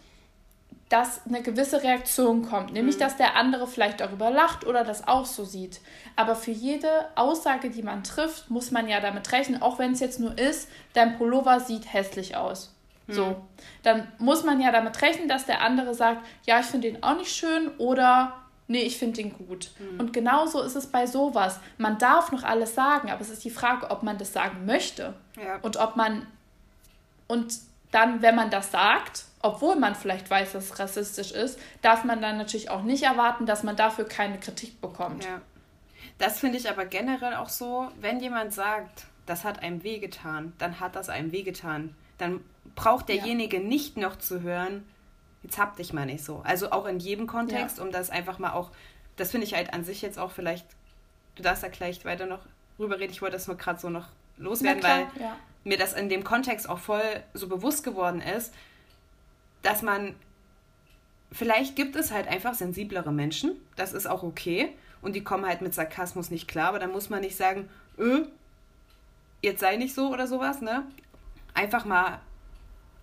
[0.88, 3.01] dass eine gewisse Reaktion kommt, nämlich mhm.
[3.01, 5.81] dass der andere vielleicht darüber lacht oder das auch so sieht.
[6.14, 10.01] Aber für jede Aussage, die man trifft, muss man ja damit rechnen, auch wenn es
[10.01, 12.72] jetzt nur ist, dein Pullover sieht hässlich aus.
[13.09, 13.37] So, hm.
[13.85, 17.16] dann muss man ja damit rechnen, dass der andere sagt, ja, ich finde den auch
[17.16, 18.35] nicht schön oder
[18.66, 19.70] nee, ich finde den gut.
[19.79, 20.01] Mhm.
[20.01, 21.61] Und genauso ist es bei sowas.
[21.79, 25.14] Man darf noch alles sagen, aber es ist die Frage, ob man das sagen möchte.
[25.37, 25.59] Ja.
[25.62, 26.27] Und ob man
[27.29, 27.59] und
[27.92, 32.20] dann, wenn man das sagt, obwohl man vielleicht weiß, dass es rassistisch ist, darf man
[32.20, 35.25] dann natürlich auch nicht erwarten, dass man dafür keine Kritik bekommt.
[35.25, 35.40] Ja.
[36.18, 40.81] Das finde ich aber generell auch so, wenn jemand sagt, das hat einem wehgetan, dann
[40.81, 41.94] hat das einem wehgetan.
[42.18, 42.40] Dann
[42.75, 43.62] braucht derjenige ja.
[43.62, 44.87] nicht noch zu hören,
[45.42, 46.40] jetzt hab dich mal nicht so.
[46.44, 47.85] Also auch in jedem Kontext, ja.
[47.85, 48.70] um das einfach mal auch,
[49.16, 50.66] das finde ich halt an sich jetzt auch vielleicht,
[51.35, 52.40] du darfst da gleich weiter noch
[52.79, 55.37] rüber reden, ich wollte das nur gerade so noch loswerden, klar, weil ja.
[55.64, 58.53] mir das in dem Kontext auch voll so bewusst geworden ist,
[59.66, 60.14] dass man,
[61.33, 64.68] vielleicht gibt es halt einfach sensiblere Menschen, das ist auch okay
[65.02, 68.26] und die kommen halt mit Sarkasmus nicht klar, aber dann muss man nicht sagen, öh,
[69.42, 70.85] jetzt sei nicht so oder sowas, ne?
[71.52, 72.20] Einfach mal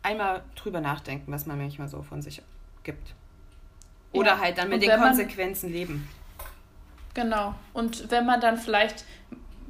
[0.04, 2.42] einmal drüber nachdenken, was man manchmal so von sich
[2.84, 3.14] gibt.
[4.14, 4.40] Oder ja.
[4.40, 6.10] halt dann mit den Konsequenzen man, leben.
[7.14, 7.56] Genau.
[7.74, 9.06] Und wenn man dann vielleicht,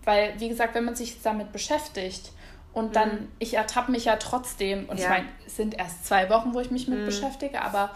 [0.03, 2.31] weil, wie gesagt, wenn man sich damit beschäftigt
[2.73, 3.31] und dann, mhm.
[3.39, 5.03] ich ertappe mich ja trotzdem, und ja.
[5.03, 7.05] ich meine, es sind erst zwei Wochen, wo ich mich mit mhm.
[7.05, 7.91] beschäftige, aber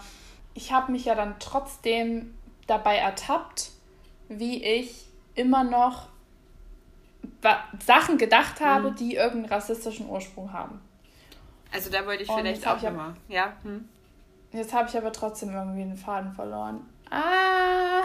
[0.54, 2.34] ich habe mich ja dann trotzdem
[2.66, 3.70] dabei ertappt,
[4.28, 6.08] wie ich immer noch
[7.84, 8.96] Sachen gedacht habe, mhm.
[8.96, 10.80] die irgendeinen rassistischen Ursprung haben.
[11.72, 13.14] Also da wollte ich vielleicht auch nochmal.
[13.28, 13.52] Ja.
[13.62, 13.88] Hm.
[14.52, 16.80] Jetzt habe ich aber trotzdem irgendwie einen Faden verloren.
[17.10, 18.02] Ah.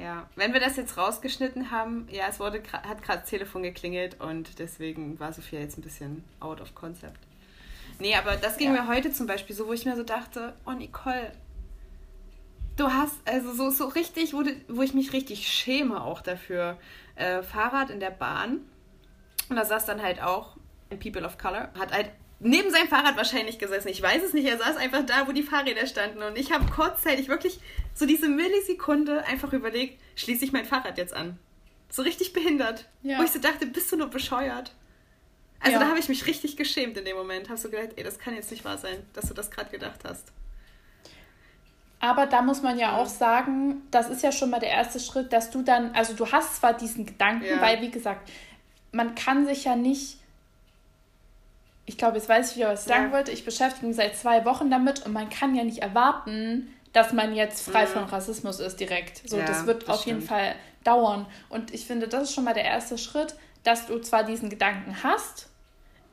[0.00, 4.20] Ja, wenn wir das jetzt rausgeschnitten haben, ja, es wurde hat gerade das Telefon geklingelt
[4.20, 7.18] und deswegen war Sophia jetzt ein bisschen out of concept.
[7.98, 8.82] Nee, aber das ging ja.
[8.82, 11.32] mir heute zum Beispiel so, wo ich mir so dachte, oh Nicole,
[12.76, 16.78] du hast, also so, so richtig, wo, du, wo ich mich richtig schäme auch dafür.
[17.14, 18.60] Äh, Fahrrad in der Bahn
[19.48, 20.56] Und da saß dann halt auch
[20.90, 23.88] ein People of Color, hat halt neben seinem Fahrrad wahrscheinlich gesessen.
[23.88, 24.46] Ich weiß es nicht.
[24.46, 26.22] Er saß einfach da, wo die Fahrräder standen.
[26.22, 27.58] Und ich habe kurzzeitig wirklich
[27.94, 31.38] so diese Millisekunde einfach überlegt, schließe ich mein Fahrrad jetzt an.
[31.88, 32.86] So richtig behindert.
[33.02, 33.18] Ja.
[33.18, 34.72] Wo ich so dachte, bist du nur bescheuert?
[35.60, 35.80] Also ja.
[35.80, 37.48] da habe ich mich richtig geschämt in dem Moment.
[37.48, 40.00] Hast du gedacht, ey, das kann jetzt nicht wahr sein, dass du das gerade gedacht
[40.04, 40.32] hast.
[41.98, 45.32] Aber da muss man ja auch sagen, das ist ja schon mal der erste Schritt,
[45.32, 47.60] dass du dann, also du hast zwar diesen Gedanken, ja.
[47.60, 48.30] weil wie gesagt,
[48.92, 50.18] man kann sich ja nicht,
[51.86, 54.70] ich glaube, jetzt weiß ich was ich sagen wollte, ich beschäftige mich seit zwei Wochen
[54.70, 57.90] damit und man kann ja nicht erwarten, dass man jetzt frei mhm.
[57.90, 59.28] von Rassismus ist direkt.
[59.28, 60.20] So, ja, das wird das auf stimmt.
[60.20, 61.26] jeden Fall dauern.
[61.48, 65.02] Und ich finde, das ist schon mal der erste Schritt, dass du zwar diesen Gedanken
[65.02, 65.48] hast,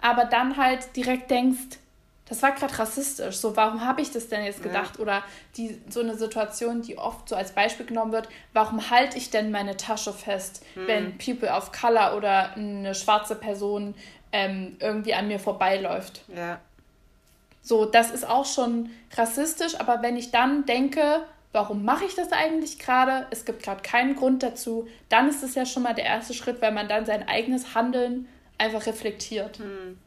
[0.01, 1.79] aber dann halt direkt denkst,
[2.25, 3.35] das war gerade rassistisch.
[3.35, 4.95] So, warum habe ich das denn jetzt gedacht?
[4.95, 5.01] Ja.
[5.01, 5.23] Oder
[5.57, 9.51] die, so eine Situation, die oft so als Beispiel genommen wird, warum halte ich denn
[9.51, 10.87] meine Tasche fest, mhm.
[10.87, 13.93] wenn People of Color oder eine schwarze Person
[14.33, 16.21] ähm, irgendwie an mir vorbeiläuft?
[16.35, 16.59] Ja.
[17.61, 21.21] So, das ist auch schon rassistisch, aber wenn ich dann denke,
[21.53, 23.27] warum mache ich das eigentlich gerade?
[23.31, 24.89] Es gibt gerade keinen Grund dazu.
[25.07, 28.27] Dann ist es ja schon mal der erste Schritt, weil man dann sein eigenes Handeln
[28.57, 29.59] einfach reflektiert.
[29.59, 29.97] Hm.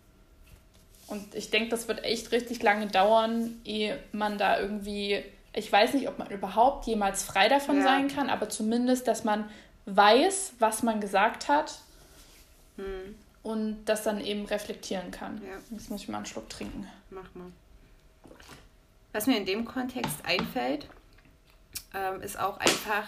[1.07, 5.23] Und ich denke, das wird echt richtig lange dauern, ehe man da irgendwie,
[5.55, 7.85] ich weiß nicht, ob man überhaupt jemals frei davon ja.
[7.85, 9.49] sein kann, aber zumindest, dass man
[9.87, 11.79] weiß, was man gesagt hat
[12.77, 13.15] hm.
[13.46, 15.40] Und das dann eben reflektieren kann.
[15.40, 15.54] Ja.
[15.70, 16.88] Jetzt muss ich mal einen Schluck trinken.
[17.11, 17.52] Mach mal.
[19.12, 20.88] Was mir in dem Kontext einfällt,
[21.94, 23.06] ähm, ist auch einfach,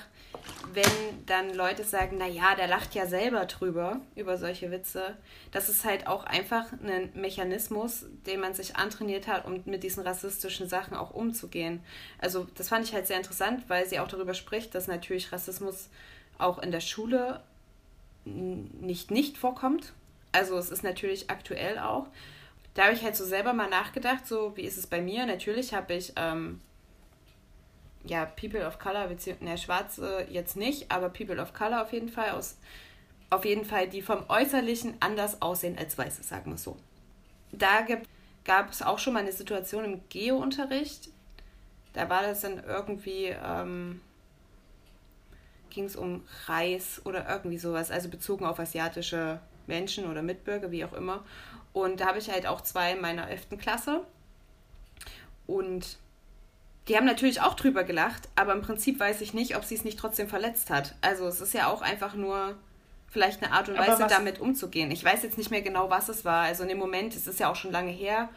[0.73, 5.17] wenn dann Leute sagen, naja, der lacht ja selber drüber, über solche Witze.
[5.51, 10.05] Das ist halt auch einfach ein Mechanismus, den man sich antrainiert hat, um mit diesen
[10.05, 11.83] rassistischen Sachen auch umzugehen.
[12.21, 15.89] Also das fand ich halt sehr interessant, weil sie auch darüber spricht, dass natürlich Rassismus
[16.39, 17.43] auch in der Schule
[18.25, 19.95] nicht nicht vorkommt.
[20.33, 22.07] Also es ist natürlich aktuell auch.
[22.75, 25.27] Da habe ich halt so selber mal nachgedacht, so wie ist es bei mir?
[25.27, 26.61] Natürlich habe ich ähm,
[28.05, 32.31] ja, People of Color, beziehungsweise, Schwarze jetzt nicht, aber People of Color auf jeden Fall,
[32.31, 32.57] aus,
[33.31, 36.77] auf jeden Fall, die vom Äußerlichen anders aussehen als Weiße, sagen wir so.
[37.53, 37.87] Da
[38.45, 41.11] gab es auch schon mal eine Situation im Geo-Unterricht,
[41.93, 44.01] da war das dann irgendwie, ähm,
[45.71, 50.85] ging es um Reis oder irgendwie sowas, also bezogen auf asiatische Menschen oder Mitbürger, wie
[50.85, 51.25] auch immer.
[51.73, 53.59] Und da habe ich halt auch zwei in meiner 11.
[53.59, 54.03] Klasse.
[55.47, 55.99] Und
[56.89, 59.85] die haben natürlich auch drüber gelacht, aber im Prinzip weiß ich nicht, ob sie es
[59.85, 60.95] nicht trotzdem verletzt hat.
[61.03, 62.57] Also es ist ja auch einfach nur
[63.09, 64.91] vielleicht eine Art und Weise, damit umzugehen.
[64.91, 66.45] Ich weiß jetzt nicht mehr genau, was es war.
[66.45, 68.29] Also in dem Moment, es ist ja auch schon lange her,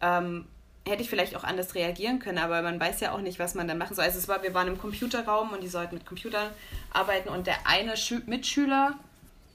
[0.00, 0.46] ähm,
[0.86, 3.66] hätte ich vielleicht auch anders reagieren können, aber man weiß ja auch nicht, was man
[3.66, 4.04] dann machen soll.
[4.04, 6.50] Also es war, wir waren im Computerraum und die sollten mit Computern
[6.92, 8.94] arbeiten und der eine Schü Mitschüler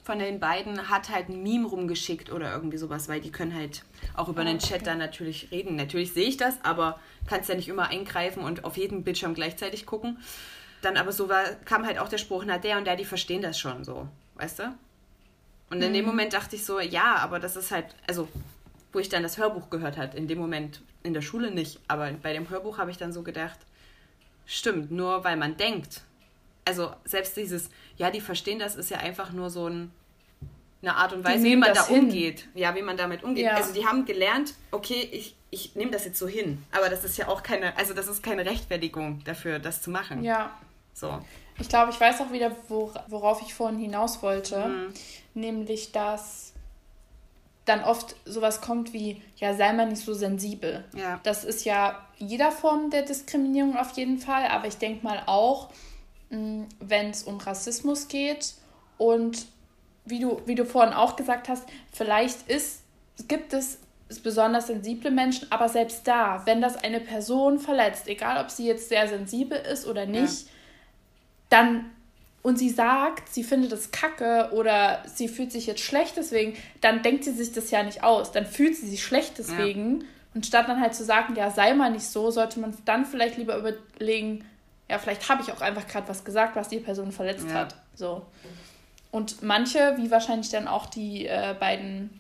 [0.10, 3.84] von den beiden hat halt ein Meme rumgeschickt oder irgendwie sowas, weil die können halt
[4.16, 5.76] auch über den ah, Chat dann natürlich reden.
[5.76, 9.86] Natürlich sehe ich das, aber kannst ja nicht immer eingreifen und auf jeden Bildschirm gleichzeitig
[9.86, 10.18] gucken.
[10.82, 13.44] Dann aber so war, kam halt auch der Spruch, na der und der, die verstehen
[13.44, 14.76] das schon so, weißt du?
[15.70, 15.94] Und in mhm.
[15.94, 18.28] dem Moment dachte ich so, ja, aber das ist halt, also
[18.92, 22.10] wo ich dann das Hörbuch gehört hat, in dem Moment in der Schule nicht, aber
[22.14, 23.60] bei dem Hörbuch habe ich dann so gedacht,
[24.48, 26.02] stimmt, nur weil man denkt.
[26.66, 29.92] Also selbst dieses, ja, die verstehen das, ist ja einfach nur so ein
[30.82, 32.06] eine Art und Weise, wie man da hin.
[32.06, 32.48] umgeht.
[32.54, 33.46] Ja, wie man damit umgeht.
[33.46, 33.56] Ja.
[33.56, 36.64] Also die haben gelernt, okay, ich, ich nehme das jetzt so hin.
[36.72, 40.24] Aber das ist ja auch keine, also das ist keine Rechtfertigung dafür, das zu machen.
[40.24, 40.58] Ja.
[40.94, 41.20] So.
[41.60, 44.66] Ich glaube, ich weiß auch wieder, worauf ich vorhin hinaus wollte.
[44.66, 44.94] Mhm.
[45.34, 46.54] Nämlich, dass
[47.66, 50.86] dann oft sowas kommt wie, ja, sei mal nicht so sensibel.
[50.96, 51.20] Ja.
[51.24, 55.70] Das ist ja jeder Form der Diskriminierung auf jeden Fall, aber ich denke mal auch,
[56.30, 58.56] mm, wenn es um Rassismus geht
[58.98, 59.46] und
[60.10, 62.82] wie du, wie du vorhin auch gesagt hast, vielleicht ist,
[63.28, 63.80] gibt es
[64.24, 68.90] besonders sensible Menschen, aber selbst da, wenn das eine Person verletzt, egal ob sie jetzt
[68.90, 70.52] sehr sensibel ist oder nicht, ja.
[71.50, 71.86] dann
[72.42, 77.02] und sie sagt, sie findet es kacke oder sie fühlt sich jetzt schlecht deswegen, dann
[77.02, 78.32] denkt sie sich das ja nicht aus.
[78.32, 80.02] Dann fühlt sie sich schlecht deswegen.
[80.02, 80.08] Ja.
[80.36, 83.38] Und statt dann halt zu sagen, ja, sei mal nicht so, sollte man dann vielleicht
[83.38, 84.46] lieber überlegen,
[84.90, 87.56] ja, vielleicht habe ich auch einfach gerade was gesagt, was die Person verletzt ja.
[87.56, 87.76] hat.
[87.94, 88.26] So.
[89.12, 92.20] Und manche, wie wahrscheinlich dann auch die äh, beiden,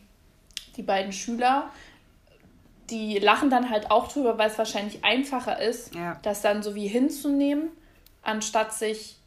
[0.75, 1.69] die beiden Schüler,
[2.89, 6.17] die lachen dann halt auch drüber, weil es wahrscheinlich einfacher ist, ja.
[6.23, 7.69] das dann so wie hinzunehmen,
[8.23, 9.17] anstatt sich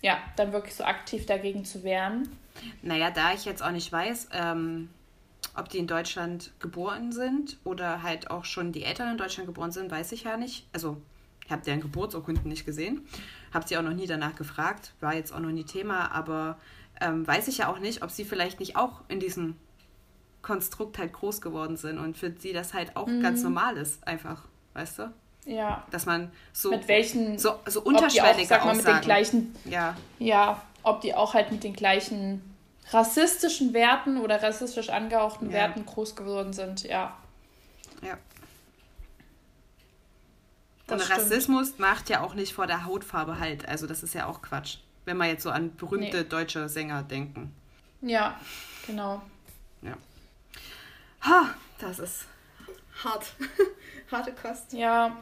[0.00, 2.28] ja dann wirklich so aktiv dagegen zu wehren.
[2.82, 4.88] Naja, da ich jetzt auch nicht weiß, ähm,
[5.56, 9.72] ob die in Deutschland geboren sind oder halt auch schon die Eltern in Deutschland geboren
[9.72, 10.66] sind, weiß ich ja nicht.
[10.72, 10.96] Also
[11.44, 13.06] ich habe deren Geburtsurkunden nicht gesehen.
[13.52, 16.58] Habe sie auch noch nie danach gefragt, war jetzt auch noch nie Thema, aber
[17.00, 19.56] ähm, weiß ich ja auch nicht, ob sie vielleicht nicht auch in diesem
[20.40, 23.22] Konstrukt halt groß geworden sind und für sie das halt auch mhm.
[23.22, 24.42] ganz normal ist, einfach,
[24.74, 25.12] weißt du?
[25.44, 25.84] Ja.
[25.90, 26.70] Dass man so.
[26.70, 27.38] Mit welchen.
[27.38, 29.54] So, so unterschwellige auch, sag mal, mit den gleichen.
[29.64, 29.96] Ja.
[30.18, 32.42] Ja, ob die auch halt mit den gleichen
[32.90, 35.54] rassistischen Werten oder rassistisch angehauchten ja.
[35.54, 37.16] Werten groß geworden sind, ja.
[38.02, 38.18] Ja.
[40.92, 41.18] Und stimmt.
[41.18, 43.68] Rassismus macht ja auch nicht vor der Hautfarbe halt.
[43.68, 44.78] Also das ist ja auch Quatsch.
[45.04, 46.24] Wenn man jetzt so an berühmte nee.
[46.24, 47.54] deutsche Sänger denken.
[48.00, 48.38] Ja,
[48.86, 49.22] genau.
[49.82, 49.96] Ja.
[51.22, 52.26] Ha, das ist
[53.02, 53.32] hart.
[54.10, 54.72] Harte Kost.
[54.72, 55.16] Ja.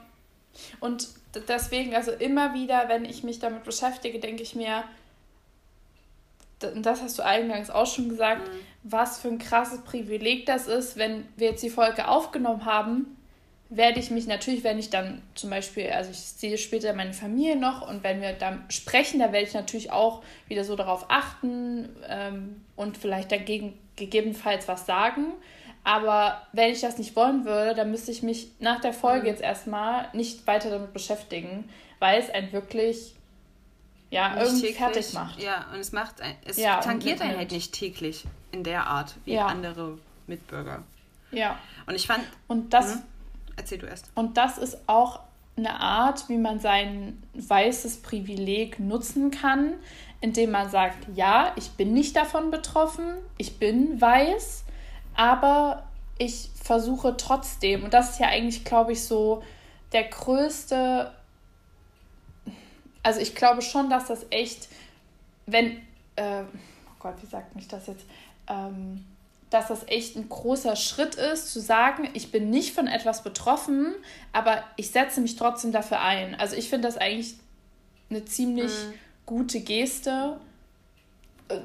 [0.80, 1.08] Und
[1.48, 4.84] deswegen, also immer wieder, wenn ich mich damit beschäftige, denke ich mir,
[6.58, 8.58] das hast du eingangs auch schon gesagt, mhm.
[8.82, 13.16] was für ein krasses Privileg das ist, wenn wir jetzt die Folge aufgenommen haben,
[13.70, 17.56] werde ich mich natürlich, wenn ich dann zum Beispiel, also ich sehe später meine Familie
[17.56, 21.88] noch und wenn wir dann sprechen, da werde ich natürlich auch wieder so darauf achten
[22.08, 25.26] ähm, und vielleicht dagegen gegebenenfalls was sagen.
[25.84, 29.26] Aber wenn ich das nicht wollen würde, dann müsste ich mich nach der Folge mhm.
[29.28, 33.14] jetzt erstmal nicht weiter damit beschäftigen, weil es einen wirklich
[34.10, 35.40] ja, nicht irgendwie täglich, fertig macht.
[35.40, 39.14] Ja, und es macht ein, es ja, tangiert einen halt nicht täglich in der Art
[39.24, 39.46] wie ja.
[39.46, 40.82] andere Mitbürger.
[41.30, 41.56] Ja.
[41.86, 42.24] Und ich fand.
[42.48, 42.96] Und das.
[42.96, 43.02] Mh,
[43.60, 44.10] erzähl du erst.
[44.14, 45.20] Und das ist auch
[45.56, 49.74] eine Art, wie man sein weißes Privileg nutzen kann,
[50.20, 53.04] indem man sagt, ja, ich bin nicht davon betroffen,
[53.38, 54.64] ich bin weiß,
[55.14, 55.84] aber
[56.18, 59.42] ich versuche trotzdem, und das ist ja eigentlich, glaube ich, so
[59.92, 61.10] der größte
[63.02, 64.68] also ich glaube schon, dass das echt,
[65.46, 65.78] wenn,
[66.16, 68.04] äh, oh Gott, wie sagt mich das jetzt,
[68.48, 69.04] ähm,
[69.50, 73.94] dass das echt ein großer Schritt ist, zu sagen, ich bin nicht von etwas betroffen,
[74.32, 76.36] aber ich setze mich trotzdem dafür ein.
[76.36, 77.34] Also ich finde das eigentlich
[78.08, 78.94] eine ziemlich mhm.
[79.26, 80.38] gute Geste.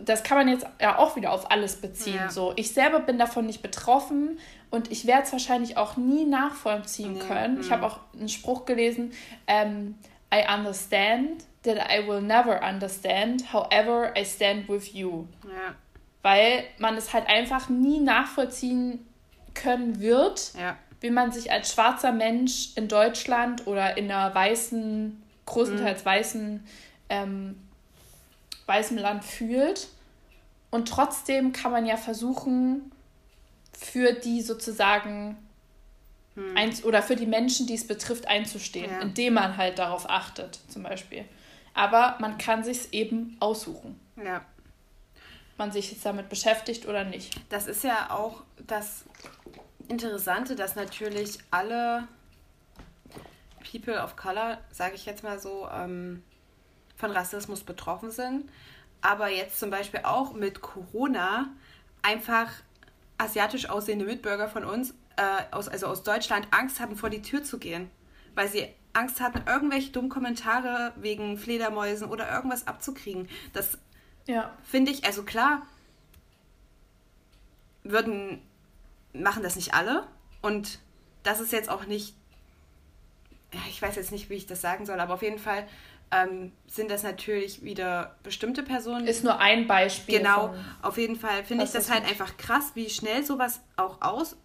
[0.03, 2.15] Das kann man jetzt ja auch wieder auf alles beziehen.
[2.15, 2.31] Ja.
[2.31, 4.39] So, ich selber bin davon nicht betroffen
[4.71, 7.19] und ich werde es wahrscheinlich auch nie nachvollziehen nee.
[7.19, 7.55] können.
[7.55, 7.61] Mhm.
[7.61, 9.13] Ich habe auch einen Spruch gelesen,
[9.45, 9.95] ähm,
[10.33, 15.25] I understand that I will never understand, however I stand with you.
[15.43, 15.75] Ja.
[16.25, 19.05] Weil man es halt einfach nie nachvollziehen
[19.53, 20.75] können wird, ja.
[20.99, 26.05] wie man sich als schwarzer Mensch in Deutschland oder in einer weißen, größtenteils mhm.
[26.05, 26.67] weißen,
[27.09, 27.67] ähm,
[28.65, 29.87] weißem Land fühlt.
[30.71, 32.91] Und trotzdem kann man ja versuchen,
[33.77, 35.37] für die sozusagen
[36.33, 36.57] hm.
[36.57, 38.99] Eins, oder für die Menschen, die es betrifft, einzustehen, ja.
[39.01, 41.23] indem man halt darauf achtet, zum Beispiel.
[41.75, 43.99] Aber man kann sich eben aussuchen.
[44.17, 44.43] Ja.
[45.57, 47.39] Man sich jetzt damit beschäftigt oder nicht.
[47.49, 49.05] Das ist ja auch das
[49.87, 52.07] Interessante, dass natürlich alle
[53.71, 56.23] People of Color, sage ich jetzt mal so, ähm,
[56.97, 58.49] von Rassismus betroffen sind.
[59.01, 61.49] Aber jetzt zum Beispiel auch mit Corona
[62.01, 62.51] einfach
[63.17, 67.43] asiatisch aussehende Mitbürger von uns äh, aus, also aus Deutschland Angst hatten, vor die Tür
[67.43, 67.89] zu gehen,
[68.33, 73.27] weil sie Angst hatten, irgendwelche dummen Kommentare wegen Fledermäusen oder irgendwas abzukriegen.
[73.53, 73.77] Das
[74.27, 74.53] ja.
[74.63, 75.65] finde ich, also klar,
[77.83, 78.41] würden,
[79.13, 80.07] machen das nicht alle
[80.41, 80.79] und
[81.23, 82.15] das ist jetzt auch nicht,
[83.69, 85.65] ich weiß jetzt nicht, wie ich das sagen soll, aber auf jeden Fall
[86.11, 89.07] ähm, sind das natürlich wieder bestimmte Personen.
[89.07, 90.19] Ist nur ein Beispiel.
[90.19, 94.35] Genau, auf jeden Fall finde ich das halt einfach krass, wie schnell sowas auch aus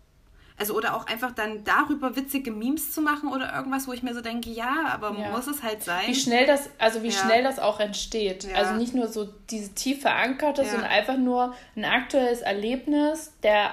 [0.61, 4.13] also oder auch einfach dann darüber witzige Memes zu machen oder irgendwas, wo ich mir
[4.13, 5.31] so denke, ja, aber ja.
[5.31, 6.07] muss es halt sein.
[6.07, 7.13] Wie schnell das, also wie ja.
[7.13, 8.45] schnell das auch entsteht.
[8.45, 8.57] Ja.
[8.57, 13.33] Also nicht nur so diese tief verankerte, sondern einfach nur ein aktuelles Erlebnis.
[13.43, 13.73] Der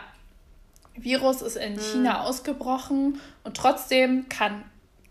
[0.96, 1.82] Virus ist in hm.
[1.82, 4.64] China ausgebrochen und trotzdem kann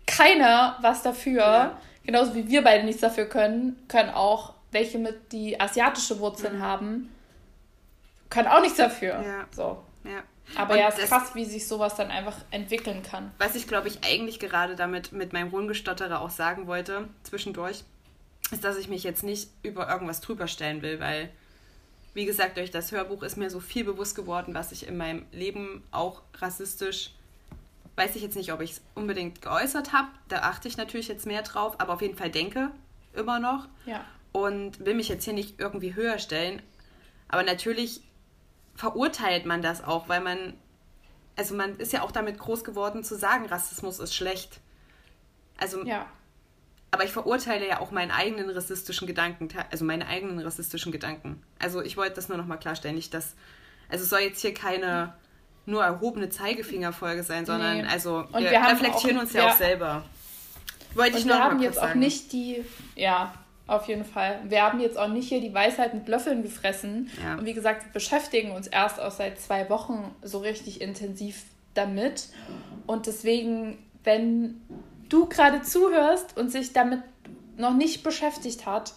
[0.07, 1.77] keiner was dafür.
[2.03, 6.61] Genauso wie wir beide nichts dafür können, können auch welche mit die asiatische Wurzeln hm.
[6.61, 7.15] haben,
[8.31, 9.23] können auch nichts dafür.
[9.51, 9.83] So.
[10.03, 10.23] Ja.
[10.55, 13.31] Aber und ja, es ist krass, wie sich sowas dann einfach entwickeln kann.
[13.37, 17.83] Was ich, glaube ich, eigentlich gerade damit mit meinem Rumgestotterer auch sagen wollte, zwischendurch,
[18.51, 21.29] ist, dass ich mich jetzt nicht über irgendwas drüber stellen will, weil,
[22.13, 25.25] wie gesagt, durch das Hörbuch ist mir so viel bewusst geworden, was ich in meinem
[25.31, 27.11] Leben auch rassistisch,
[27.97, 31.25] weiß ich jetzt nicht, ob ich es unbedingt geäußert habe, da achte ich natürlich jetzt
[31.25, 32.69] mehr drauf, aber auf jeden Fall denke
[33.13, 33.67] immer noch.
[33.85, 34.05] Ja.
[34.31, 36.61] Und will mich jetzt hier nicht irgendwie höher stellen.
[37.27, 38.01] Aber natürlich
[38.77, 40.53] verurteilt man das auch, weil man,
[41.35, 44.61] also man ist ja auch damit groß geworden zu sagen, Rassismus ist schlecht.
[45.57, 46.05] Also, ja.
[46.91, 51.41] aber ich verurteile ja auch meinen eigenen rassistischen Gedanken, also meine eigenen rassistischen Gedanken.
[51.57, 53.33] Also ich wollte das nur nochmal klarstellen, nicht dass,
[53.89, 55.15] also es soll jetzt hier keine
[55.65, 57.87] nur erhobene Zeigefingerfolge sein, sondern nee.
[57.87, 60.05] also wir, wir reflektieren auch, uns ja, ja, auch selber.
[60.93, 62.63] Wollte ich noch wir haben jetzt auch nicht die,
[62.95, 63.33] ja,
[63.67, 64.39] Auf jeden Fall.
[64.47, 67.11] Wir haben jetzt auch nicht hier die Weisheit mit Löffeln gefressen.
[67.21, 67.35] Ja.
[67.35, 71.43] Und wie gesagt, wir beschäftigen uns erst auch seit zwei Wochen so richtig intensiv
[71.73, 72.29] damit.
[72.85, 74.61] Und deswegen, wenn
[75.09, 77.01] du gerade zuhörst und sich damit
[77.57, 78.93] noch nicht beschäftigt hat,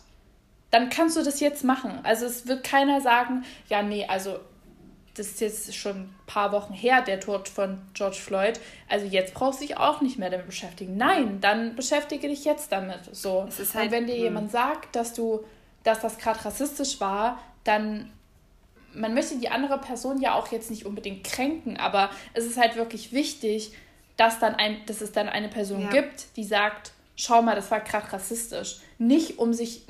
[0.71, 1.99] dann kannst du das jetzt machen.
[2.05, 4.39] Also es wird keiner sagen, ja, nee, also
[5.15, 8.61] das ist jetzt schon ein paar Wochen her, der Tod von George Floyd.
[8.89, 10.97] Also jetzt brauchst du dich auch nicht mehr damit beschäftigen.
[10.97, 13.01] Nein, dann beschäftige dich jetzt damit.
[13.13, 13.49] So.
[13.75, 14.23] Halt, Und wenn dir hm.
[14.23, 15.45] jemand sagt, dass du,
[15.83, 18.11] dass das gerade rassistisch war, dann
[18.93, 22.75] man möchte die andere Person ja auch jetzt nicht unbedingt kränken, aber es ist halt
[22.77, 23.73] wirklich wichtig,
[24.17, 25.91] dass, dann ein, dass es dann eine Person ja.
[25.91, 28.79] gibt, die sagt, schau mal, das war gerade rassistisch.
[28.99, 29.83] Nicht um sich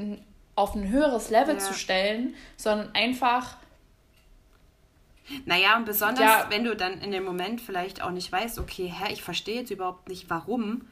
[0.55, 1.61] auf ein höheres Level ja.
[1.61, 3.57] zu stellen, sondern einfach.
[5.47, 6.47] Naja, und besonders, ja.
[6.49, 9.70] wenn du dann in dem Moment vielleicht auch nicht weißt, okay, hä, ich verstehe jetzt
[9.70, 10.83] überhaupt nicht, warum,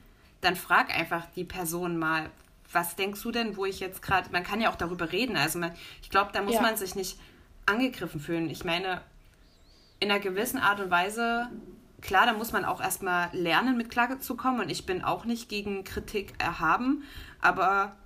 [0.40, 2.30] dann frag einfach die Person mal,
[2.72, 5.58] was denkst du denn, wo ich jetzt gerade, man kann ja auch darüber reden, also
[5.58, 5.72] man,
[6.02, 6.62] ich glaube, da muss ja.
[6.62, 7.18] man sich nicht
[7.66, 8.50] angegriffen fühlen.
[8.50, 9.00] Ich meine,
[10.00, 11.48] in einer gewissen Art und Weise,
[12.00, 15.24] klar, da muss man auch erstmal lernen, mit Klage zu kommen und ich bin auch
[15.24, 17.04] nicht gegen Kritik erhaben,
[17.40, 17.96] aber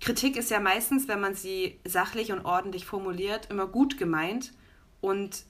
[0.00, 4.52] Kritik ist ja meistens, wenn man sie sachlich und ordentlich formuliert, immer gut gemeint
[5.00, 5.44] und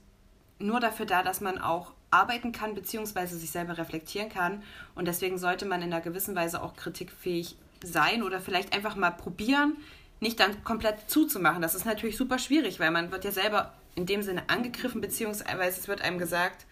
[0.58, 3.26] nur dafür da, dass man auch arbeiten kann bzw.
[3.26, 4.62] sich selber reflektieren kann.
[4.94, 9.10] Und deswegen sollte man in einer gewissen Weise auch kritikfähig sein oder vielleicht einfach mal
[9.10, 9.76] probieren,
[10.20, 11.62] nicht dann komplett zuzumachen.
[11.62, 15.80] Das ist natürlich super schwierig, weil man wird ja selber in dem Sinne angegriffen, beziehungsweise
[15.80, 16.66] es wird einem gesagt,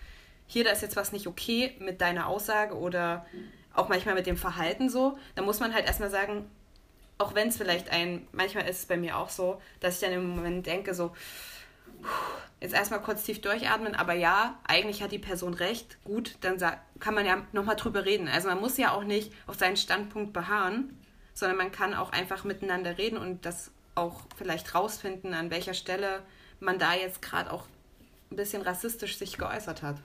[0.49, 3.27] hier, da ist jetzt was nicht okay mit deiner Aussage oder
[3.75, 5.19] auch manchmal mit dem Verhalten so.
[5.35, 6.49] Da muss man halt erstmal sagen,
[7.19, 10.13] auch wenn es vielleicht ein, manchmal ist es bei mir auch so, dass ich dann
[10.13, 11.13] im Moment denke, so,
[12.61, 16.57] jetzt erstmal kurz tief durchatmen, aber ja, eigentlich hat die Person recht, gut, dann
[16.99, 18.29] kann man ja nochmal drüber reden.
[18.29, 20.99] Also man muss ja auch nicht auf seinen Standpunkt beharren,
[21.35, 26.23] sondern man kann auch einfach miteinander reden und das auch vielleicht rausfinden, an welcher Stelle
[26.61, 27.65] man da jetzt gerade auch
[28.31, 29.97] ein bisschen rassistisch sich geäußert hat.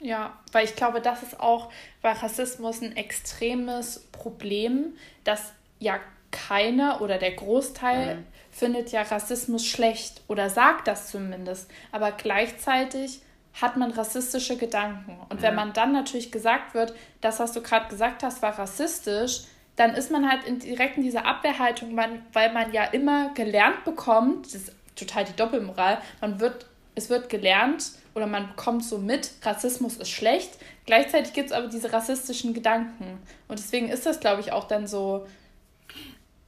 [0.00, 5.98] Ja, weil ich glaube, das ist auch bei Rassismus ein extremes Problem, dass ja
[6.30, 8.26] keiner oder der Großteil mhm.
[8.54, 11.68] Findet ja Rassismus schlecht oder sagt das zumindest.
[11.90, 13.20] Aber gleichzeitig
[13.60, 15.18] hat man rassistische Gedanken.
[15.28, 19.42] Und wenn man dann natürlich gesagt wird, das, was du gerade gesagt hast, war rassistisch,
[19.76, 24.46] dann ist man halt in, direkt in dieser Abwehrhaltung, weil man ja immer gelernt bekommt,
[24.46, 29.30] das ist total die Doppelmoral, man wird, es wird gelernt oder man bekommt so mit,
[29.42, 30.58] Rassismus ist schlecht.
[30.86, 33.18] Gleichzeitig gibt es aber diese rassistischen Gedanken.
[33.48, 35.26] Und deswegen ist das, glaube ich, auch dann so,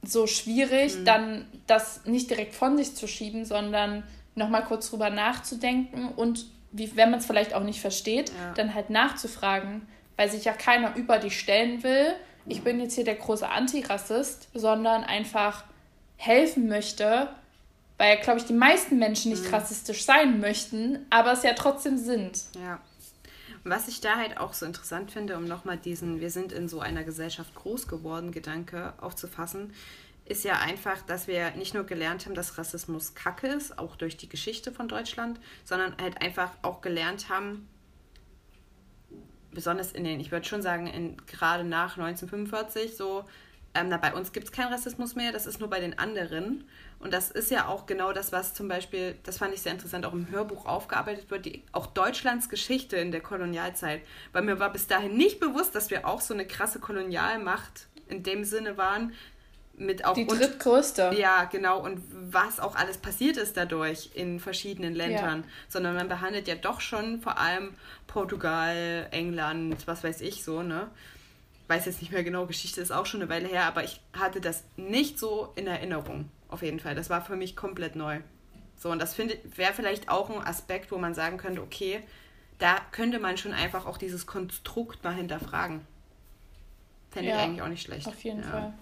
[0.07, 1.05] so schwierig, mhm.
[1.05, 4.03] dann das nicht direkt von sich zu schieben, sondern
[4.35, 8.53] nochmal kurz drüber nachzudenken und wie, wenn man es vielleicht auch nicht versteht, ja.
[8.55, 12.13] dann halt nachzufragen, weil sich ja keiner über dich stellen will.
[12.45, 15.63] Ich bin jetzt hier der große Antirassist, sondern einfach
[16.17, 17.29] helfen möchte,
[17.97, 19.53] weil, glaube ich, die meisten Menschen nicht mhm.
[19.53, 22.43] rassistisch sein möchten, aber es ja trotzdem sind.
[22.55, 22.79] Ja.
[23.69, 26.79] Was ich da halt auch so interessant finde, um nochmal diesen Wir sind in so
[26.79, 29.73] einer Gesellschaft groß geworden Gedanke aufzufassen,
[30.23, 34.15] ist ja einfach, dass wir nicht nur gelernt haben, dass Rassismus Kacke ist, auch durch
[34.15, 37.67] die Geschichte von Deutschland, sondern halt einfach auch gelernt haben,
[39.51, 43.25] besonders in den, ich würde schon sagen, in, gerade nach 1945, so,
[43.77, 46.63] ähm, na, bei uns gibt es keinen Rassismus mehr, das ist nur bei den anderen.
[46.99, 50.05] Und das ist ja auch genau das, was zum Beispiel, das fand ich sehr interessant,
[50.05, 54.01] auch im Hörbuch aufgearbeitet wird, die, auch Deutschlands Geschichte in der Kolonialzeit.
[54.33, 58.23] Weil mir war bis dahin nicht bewusst, dass wir auch so eine krasse Kolonialmacht in
[58.23, 59.13] dem Sinne waren.
[59.79, 61.09] Mit auch die drittgrößte.
[61.09, 61.79] Und, ja, genau.
[61.79, 62.01] Und
[62.31, 65.41] was auch alles passiert ist dadurch in verschiedenen Ländern.
[65.41, 65.49] Ja.
[65.69, 67.75] Sondern man behandelt ja doch schon vor allem
[68.07, 70.89] Portugal, England, was weiß ich so, ne?
[71.67, 74.41] Weiß jetzt nicht mehr genau, Geschichte ist auch schon eine Weile her, aber ich hatte
[74.41, 76.29] das nicht so in Erinnerung.
[76.49, 76.95] Auf jeden Fall.
[76.95, 78.21] Das war für mich komplett neu.
[78.77, 82.01] So, und das wäre vielleicht auch ein Aspekt, wo man sagen könnte, okay,
[82.59, 85.81] da könnte man schon einfach auch dieses Konstrukt mal hinterfragen.
[87.11, 88.07] Fände ja, ich eigentlich auch nicht schlecht.
[88.07, 88.49] Auf jeden ja.
[88.49, 88.73] Fall.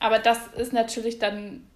[0.00, 1.66] Aber das ist natürlich dann,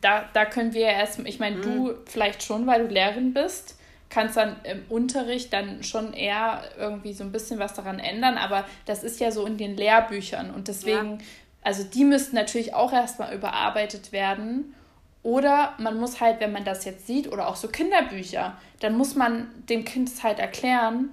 [0.00, 1.62] da, da können wir ja erst, ich meine, mhm.
[1.62, 3.78] du vielleicht schon, weil du Lehrerin bist,
[4.10, 8.66] kannst dann im Unterricht dann schon eher irgendwie so ein bisschen was daran ändern, aber
[8.84, 11.26] das ist ja so in den Lehrbüchern und deswegen, ja.
[11.62, 14.74] also die müssten natürlich auch erstmal überarbeitet werden.
[15.22, 19.14] Oder man muss halt, wenn man das jetzt sieht, oder auch so Kinderbücher, dann muss
[19.14, 21.10] man dem Kind halt erklären,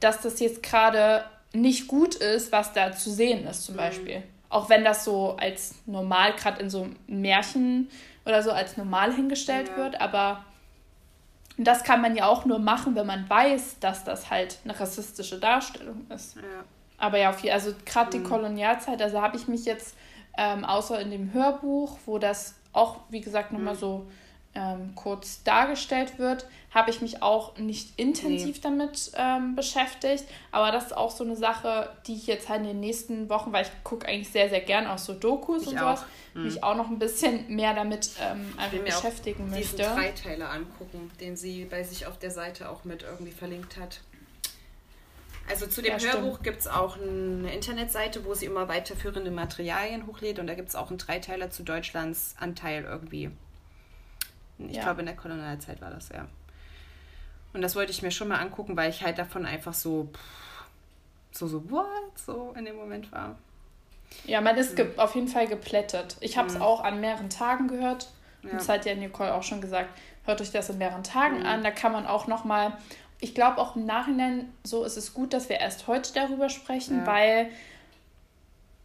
[0.00, 3.78] dass das jetzt gerade nicht gut ist, was da zu sehen ist, zum mhm.
[3.78, 4.22] Beispiel.
[4.48, 7.90] Auch wenn das so als normal, gerade in so Märchen
[8.24, 9.76] oder so als normal hingestellt ja.
[9.76, 10.44] wird, aber
[11.56, 14.78] und das kann man ja auch nur machen, wenn man weiß, dass das halt eine
[14.78, 16.36] rassistische Darstellung ist.
[16.36, 16.42] Ja.
[16.98, 18.24] Aber ja, viel, also gerade die mhm.
[18.24, 19.96] Kolonialzeit, also habe ich mich jetzt
[20.36, 23.78] ähm, außer in dem Hörbuch, wo das auch, wie gesagt, nochmal mhm.
[23.78, 24.06] so
[24.54, 28.60] ähm, kurz dargestellt wird, habe ich mich auch nicht intensiv nee.
[28.62, 30.24] damit ähm, beschäftigt.
[30.52, 33.52] Aber das ist auch so eine Sache, die ich jetzt halt in den nächsten Wochen,
[33.52, 36.34] weil ich gucke eigentlich sehr, sehr gern auch so Dokus ich und sowas, auch.
[36.34, 36.44] Mhm.
[36.44, 39.76] mich auch noch ein bisschen mehr damit ähm, beschäftigen möchte.
[39.76, 44.00] Diesen Dreiteiler angucken, den sie bei sich auf der Seite auch mit irgendwie verlinkt hat.
[45.48, 50.06] Also zu dem ja, Hörbuch gibt es auch eine Internetseite, wo sie immer weiterführende Materialien
[50.06, 53.30] hochlädt und da gibt es auch einen Dreiteiler zu Deutschlands Anteil irgendwie.
[54.58, 54.82] Ich ja.
[54.82, 56.26] glaube, in der Kolonialzeit war das, ja.
[57.52, 60.08] Und das wollte ich mir schon mal angucken, weil ich halt davon einfach so,
[61.30, 61.86] so, so, what?
[62.16, 63.36] So in dem Moment war.
[64.24, 64.92] Ja, man ist mhm.
[64.96, 66.16] auf jeden Fall geplättet.
[66.20, 66.62] Ich habe es mhm.
[66.62, 68.10] auch an mehreren Tagen gehört.
[68.42, 68.50] Ja.
[68.52, 69.88] Das hat ja Nicole auch schon gesagt.
[70.24, 71.46] Hört euch das in mehreren Tagen mhm.
[71.46, 71.62] an.
[71.62, 72.76] Da kann man auch noch mal
[73.24, 76.98] ich glaube auch im Nachhinein, so ist es gut, dass wir erst heute darüber sprechen,
[76.98, 77.06] ja.
[77.06, 77.50] weil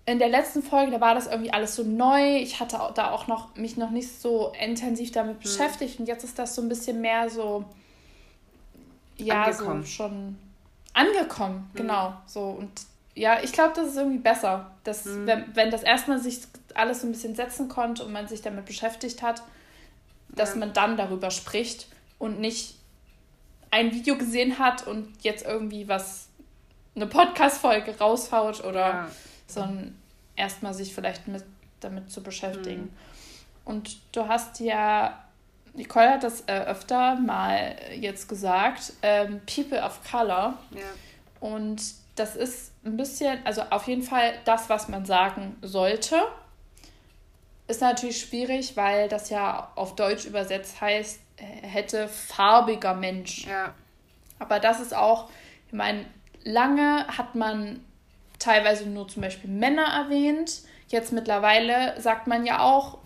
[0.09, 2.37] in der letzten Folge, da war das irgendwie alles so neu.
[2.37, 5.41] Ich hatte da auch noch mich noch nicht so intensiv damit mhm.
[5.43, 7.63] beschäftigt und jetzt ist das so ein bisschen mehr so
[9.17, 9.83] ja, angekommen.
[9.83, 10.37] so schon
[10.93, 11.77] angekommen, mhm.
[11.77, 12.71] genau, so und
[13.13, 15.27] ja, ich glaube, das ist irgendwie besser, dass mhm.
[15.27, 16.39] wenn, wenn das erstmal sich
[16.73, 19.43] alles so ein bisschen setzen konnte und man sich damit beschäftigt hat,
[20.29, 20.55] dass ja.
[20.55, 21.87] man dann darüber spricht
[22.17, 22.79] und nicht
[23.71, 26.29] ein Video gesehen hat und jetzt irgendwie was,
[26.95, 29.07] eine Podcast-Folge raushaut oder ja.
[29.47, 29.98] sondern
[30.39, 31.43] erstmal sich vielleicht mit,
[31.79, 32.83] damit zu beschäftigen.
[32.83, 32.91] Mhm.
[33.65, 35.23] Und du hast ja,
[35.73, 40.57] Nicole hat das äh, öfter mal jetzt gesagt, ähm, People of Color.
[40.71, 40.81] Ja.
[41.39, 41.81] Und
[42.15, 46.15] das ist ein bisschen, also auf jeden Fall das, was man sagen sollte.
[47.67, 53.45] Ist natürlich schwierig, weil das ja auf Deutsch übersetzt heißt, hätte farbiger Mensch.
[53.45, 53.73] Ja.
[54.39, 55.29] Aber das ist auch,
[55.67, 56.05] ich meine,
[56.43, 57.85] lange hat man
[58.39, 60.61] teilweise nur zum Beispiel Männer erwähnt.
[60.87, 62.97] Jetzt mittlerweile sagt man ja auch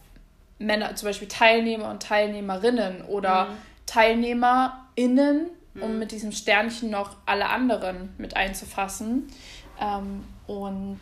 [0.59, 3.57] Männer, zum Beispiel Teilnehmer und Teilnehmerinnen oder mhm.
[3.85, 5.99] TeilnehmerInnen, um mhm.
[5.99, 9.27] mit diesem Sternchen noch alle anderen mit einzufassen.
[9.81, 10.99] Ähm, und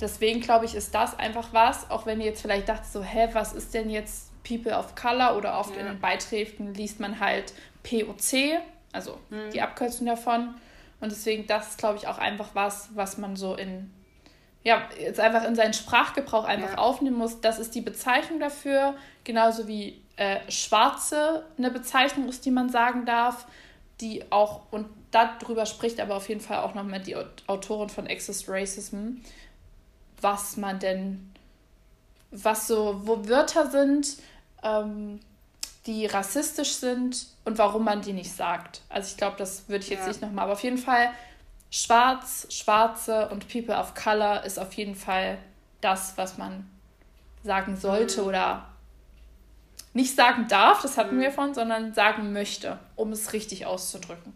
[0.00, 3.28] deswegen glaube ich, ist das einfach was, auch wenn ihr jetzt vielleicht dacht, so, hä,
[3.32, 5.80] was ist denn jetzt People of Color oder oft ja.
[5.80, 8.60] in den Beiträgen liest man halt POC,
[8.92, 9.50] also mhm.
[9.52, 10.54] die Abkürzung davon.
[11.00, 13.92] Und deswegen, das ist, glaube ich, auch einfach was, was man so in,
[14.62, 16.78] ja, jetzt einfach in seinen Sprachgebrauch einfach ja.
[16.78, 17.40] aufnehmen muss.
[17.40, 18.94] Das ist die Bezeichnung dafür,
[19.24, 23.46] genauso wie äh, Schwarze eine Bezeichnung ist, die man sagen darf,
[24.00, 27.16] die auch, und darüber spricht aber auf jeden Fall auch nochmal die
[27.46, 29.18] Autorin von Access Racism,
[30.20, 31.32] was man denn,
[32.30, 34.16] was so, wo Wörter sind,
[34.62, 35.20] ähm,
[35.86, 38.82] die rassistisch sind und warum man die nicht sagt.
[38.88, 40.08] Also ich glaube, das würde ich jetzt ja.
[40.08, 41.10] nicht nochmal, aber auf jeden Fall
[41.70, 45.38] Schwarz, Schwarze und People of Color ist auf jeden Fall
[45.80, 46.68] das, was man
[47.42, 48.28] sagen sollte mhm.
[48.28, 48.66] oder
[49.92, 51.20] nicht sagen darf, das hatten mhm.
[51.20, 54.32] wir von, sondern sagen möchte, um es richtig auszudrücken.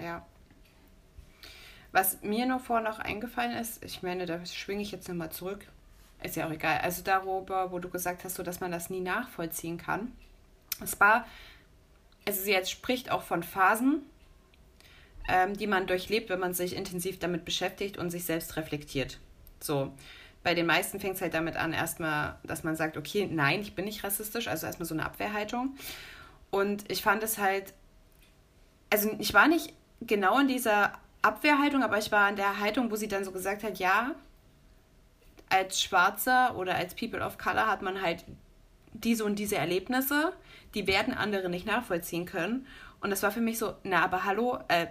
[0.00, 0.24] Ja.
[1.92, 5.66] Was mir nur vorher noch eingefallen ist, ich meine, da schwinge ich jetzt nochmal zurück,
[6.22, 6.78] ist ja auch egal.
[6.78, 10.12] Also darüber, wo du gesagt hast, so dass man das nie nachvollziehen kann.
[10.82, 11.26] Es war,
[12.26, 14.02] also sie jetzt spricht auch von Phasen,
[15.28, 19.18] ähm, die man durchlebt, wenn man sich intensiv damit beschäftigt und sich selbst reflektiert.
[19.60, 19.92] So.
[20.42, 23.74] Bei den meisten fängt es halt damit an, erstmal, dass man sagt, okay, nein, ich
[23.74, 25.74] bin nicht rassistisch, also erstmal so eine Abwehrhaltung.
[26.50, 27.72] Und ich fand es halt,
[28.90, 29.72] also ich war nicht
[30.02, 33.62] genau in dieser Abwehrhaltung, aber ich war in der Haltung, wo sie dann so gesagt
[33.64, 34.14] hat, ja,
[35.48, 38.24] als Schwarzer oder als People of Color hat man halt
[38.92, 40.34] diese und diese Erlebnisse,
[40.74, 42.66] die werden andere nicht nachvollziehen können.
[43.00, 44.86] Und das war für mich so, na, aber hallo, äh,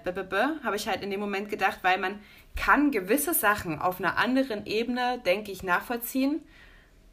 [0.64, 2.20] habe ich halt in dem Moment gedacht, weil man
[2.56, 6.42] kann gewisse Sachen auf einer anderen Ebene, denke ich, nachvollziehen,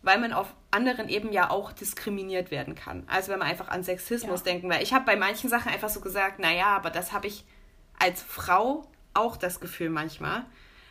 [0.03, 3.05] weil man auf anderen Ebenen ja auch diskriminiert werden kann.
[3.07, 4.53] Also wenn man einfach an Sexismus ja.
[4.53, 7.45] denken, weil ich habe bei manchen Sachen einfach so gesagt, naja, aber das habe ich
[7.99, 10.45] als Frau auch das Gefühl manchmal.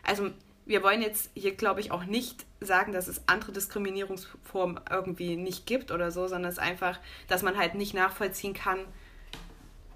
[0.04, 0.32] Also
[0.70, 5.65] wir wollen jetzt hier, glaube ich, auch nicht sagen, dass es andere Diskriminierungsformen irgendwie nicht
[5.65, 8.78] gibt oder so, sondern es ist einfach, dass man halt nicht nachvollziehen kann,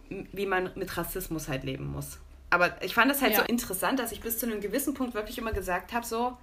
[0.09, 2.17] wie man mit Rassismus halt leben muss.
[2.49, 3.41] Aber ich fand es halt ja.
[3.41, 6.35] so interessant, dass ich bis zu einem gewissen Punkt wirklich immer gesagt habe, so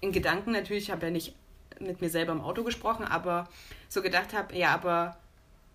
[0.00, 1.36] in Gedanken natürlich, ich habe ja nicht
[1.78, 3.48] mit mir selber im Auto gesprochen, aber
[3.88, 5.16] so gedacht habe, ja, aber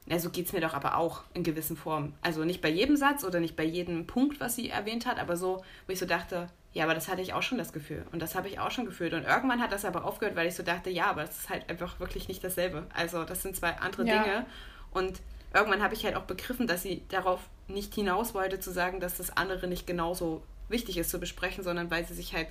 [0.05, 2.13] ja, so geht es mir doch aber auch in gewissen Formen.
[2.21, 5.37] Also nicht bei jedem Satz oder nicht bei jedem Punkt, was sie erwähnt hat, aber
[5.37, 8.05] so, wo ich so dachte, ja, aber das hatte ich auch schon das Gefühl.
[8.11, 9.13] Und das habe ich auch schon gefühlt.
[9.13, 11.69] Und irgendwann hat das aber aufgehört, weil ich so dachte, ja, aber das ist halt
[11.69, 12.85] einfach wirklich nicht dasselbe.
[12.93, 14.21] Also das sind zwei andere ja.
[14.21, 14.45] Dinge.
[14.91, 15.21] Und
[15.53, 19.15] irgendwann habe ich halt auch begriffen, dass sie darauf nicht hinaus wollte, zu sagen, dass
[19.15, 22.49] das andere nicht genauso wichtig ist zu besprechen, sondern weil sie sich halt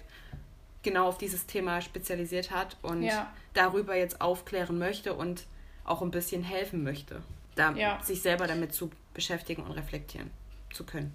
[0.83, 3.31] genau auf dieses Thema spezialisiert hat und ja.
[3.53, 5.45] darüber jetzt aufklären möchte und
[5.85, 7.20] auch ein bisschen helfen möchte,
[7.57, 8.03] da, ja.
[8.03, 10.31] sich selber damit zu beschäftigen und reflektieren
[10.72, 11.12] zu können.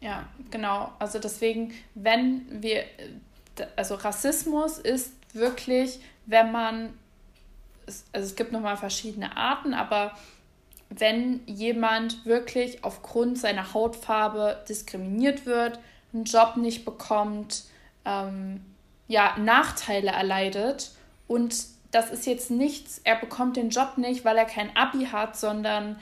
[0.00, 0.92] Ja, genau.
[0.98, 2.84] Also deswegen, wenn wir,
[3.76, 6.92] also Rassismus ist wirklich, wenn man,
[8.12, 10.12] also es gibt nochmal verschiedene Arten, aber
[10.90, 15.78] wenn jemand wirklich aufgrund seiner Hautfarbe diskriminiert wird,
[16.12, 17.64] einen Job nicht bekommt,
[18.04, 18.64] ähm,
[19.06, 20.92] ja, Nachteile erleidet
[21.26, 21.54] und
[21.90, 25.98] das ist jetzt nichts, er bekommt den Job nicht, weil er kein Abi hat, sondern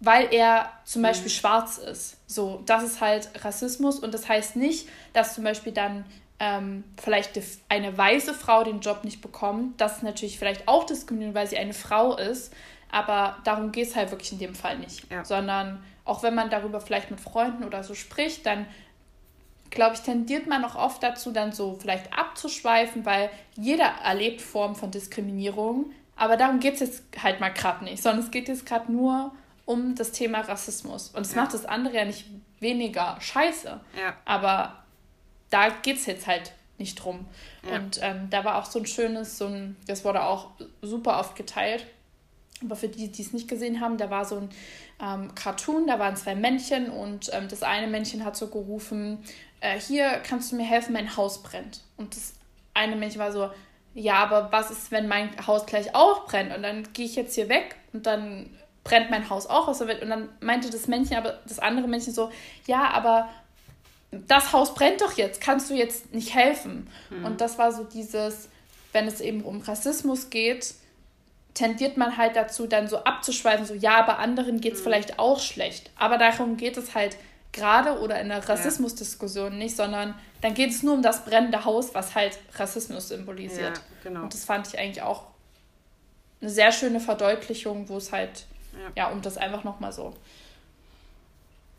[0.00, 1.34] weil er zum Beispiel mhm.
[1.34, 2.16] schwarz ist.
[2.26, 6.04] So, das ist halt Rassismus und das heißt nicht, dass zum Beispiel dann
[6.38, 7.38] ähm, vielleicht
[7.68, 9.78] eine weiße Frau den Job nicht bekommt.
[9.80, 12.52] Das ist natürlich vielleicht auch diskriminierend, weil sie eine Frau ist.
[12.90, 15.08] Aber darum geht es halt wirklich in dem Fall nicht.
[15.12, 15.24] Ja.
[15.24, 18.66] Sondern auch wenn man darüber vielleicht mit Freunden oder so spricht, dann
[19.68, 24.74] glaube ich, tendiert man auch oft dazu, dann so vielleicht abzuschweifen, weil jeder erlebt Formen
[24.74, 25.92] von Diskriminierung.
[26.16, 29.32] Aber darum geht es jetzt halt mal gerade nicht, sondern es geht jetzt gerade nur
[29.64, 31.08] um das Thema Rassismus.
[31.08, 31.42] Und es ja.
[31.42, 32.26] macht das andere ja nicht
[32.60, 33.80] weniger scheiße.
[33.98, 34.16] Ja.
[34.24, 34.84] Aber
[35.50, 37.26] da geht es jetzt halt nicht drum.
[37.68, 37.76] Ja.
[37.76, 40.50] Und ähm, da war auch so ein schönes, so ein, das wurde auch
[40.82, 41.86] super oft geteilt.
[42.62, 44.50] Aber für die, die es nicht gesehen haben, da war so ein
[45.00, 49.24] ähm, Cartoon, da waren zwei Männchen und ähm, das eine Männchen hat so gerufen,
[49.60, 51.82] äh, hier kannst du mir helfen, mein Haus brennt.
[51.96, 52.34] Und das
[52.74, 53.50] eine Männchen war so,
[53.94, 56.54] ja, aber was ist, wenn mein Haus gleich auch brennt?
[56.54, 58.50] Und dann gehe ich jetzt hier weg und dann
[58.84, 60.02] brennt mein Haus auch aus der Welt.
[60.02, 62.30] Und dann meinte das Männchen, aber das andere Männchen so,
[62.66, 63.28] ja, aber
[64.10, 66.88] das Haus brennt doch jetzt, kannst du jetzt nicht helfen?
[67.10, 67.24] Mhm.
[67.24, 68.48] Und das war so dieses,
[68.92, 70.74] wenn es eben um Rassismus geht,
[71.54, 74.84] tendiert man halt dazu, dann so abzuschweifen, so ja, aber anderen geht es mhm.
[74.84, 75.90] vielleicht auch schlecht.
[75.96, 77.16] Aber darum geht es halt
[77.52, 79.58] gerade oder in der Rassismusdiskussion ja.
[79.58, 83.78] nicht, sondern dann geht es nur um das brennende Haus, was halt Rassismus symbolisiert.
[83.78, 84.22] Ja, genau.
[84.22, 85.24] Und das fand ich eigentlich auch
[86.40, 88.46] eine sehr schöne Verdeutlichung, wo es halt,
[88.80, 90.14] ja, ja um das einfach nochmal so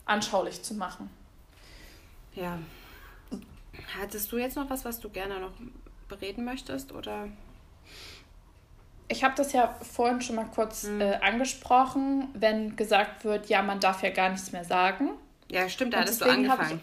[0.06, 1.10] anschaulich zu machen.
[2.36, 2.60] Ja.
[4.00, 5.54] Hattest du jetzt noch was, was du gerne noch
[6.08, 7.28] bereden möchtest oder?
[9.08, 11.02] Ich habe das ja vorhin schon mal kurz mhm.
[11.02, 15.10] äh, angesprochen, wenn gesagt wird, ja, man darf ja gar nichts mehr sagen.
[15.50, 16.80] Ja, stimmt, da hattest du angefangen.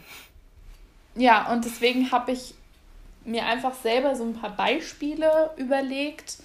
[1.14, 2.54] Ich, ja, und deswegen habe ich
[3.24, 6.38] mir einfach selber so ein paar Beispiele überlegt,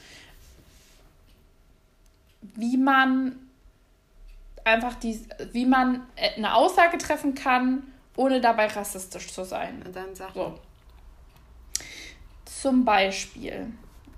[2.56, 3.43] wie man
[4.66, 6.02] einfach die, wie man
[6.36, 7.84] eine Aussage treffen kann,
[8.16, 9.82] ohne dabei rassistisch zu sein.
[9.86, 10.60] Und dann sag so.
[12.46, 13.72] Zum Beispiel,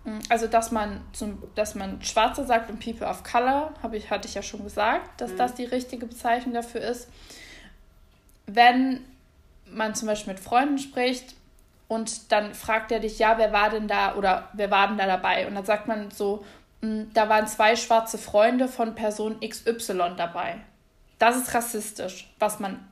[0.03, 4.09] hm, also dass man zum, dass man Schwarze sagt und People of Color, habe ich,
[4.09, 5.37] hatte ich ja schon gesagt, dass mhm.
[5.37, 7.07] das die richtige Bezeichnung dafür ist
[8.47, 9.03] wenn
[9.69, 11.35] man zum Beispiel mit Freunden spricht
[11.87, 15.05] und dann fragt er dich, ja, wer war denn da oder wer war denn da
[15.05, 15.47] dabei?
[15.47, 16.45] Und dann sagt man so,
[17.13, 20.57] da waren zwei schwarze Freunde von Person XY dabei.
[21.19, 22.29] Das ist rassistisch.
[22.39, 22.85] Was man,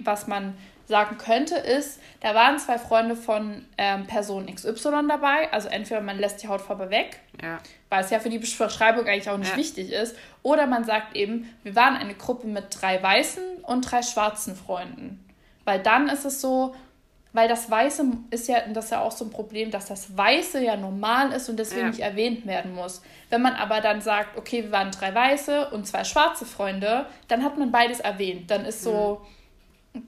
[0.00, 0.54] was man
[0.86, 5.50] sagen könnte, ist, da waren zwei Freunde von ähm, Person XY dabei.
[5.52, 7.58] Also entweder man lässt die Hautfarbe weg, ja.
[7.88, 9.56] weil es ja für die Beschreibung eigentlich auch nicht ja.
[9.56, 10.14] wichtig ist.
[10.42, 15.24] Oder man sagt eben, wir waren eine Gruppe mit drei weißen und drei schwarzen Freunden.
[15.64, 16.74] Weil dann ist es so,
[17.34, 20.64] weil das Weiße ist ja, das ist ja auch so ein Problem, dass das Weiße
[20.64, 21.88] ja normal ist und deswegen ja.
[21.88, 23.02] nicht erwähnt werden muss.
[23.28, 27.44] Wenn man aber dann sagt, okay, wir waren drei Weiße und zwei schwarze Freunde, dann
[27.44, 28.50] hat man beides erwähnt.
[28.50, 29.34] Dann ist so, mhm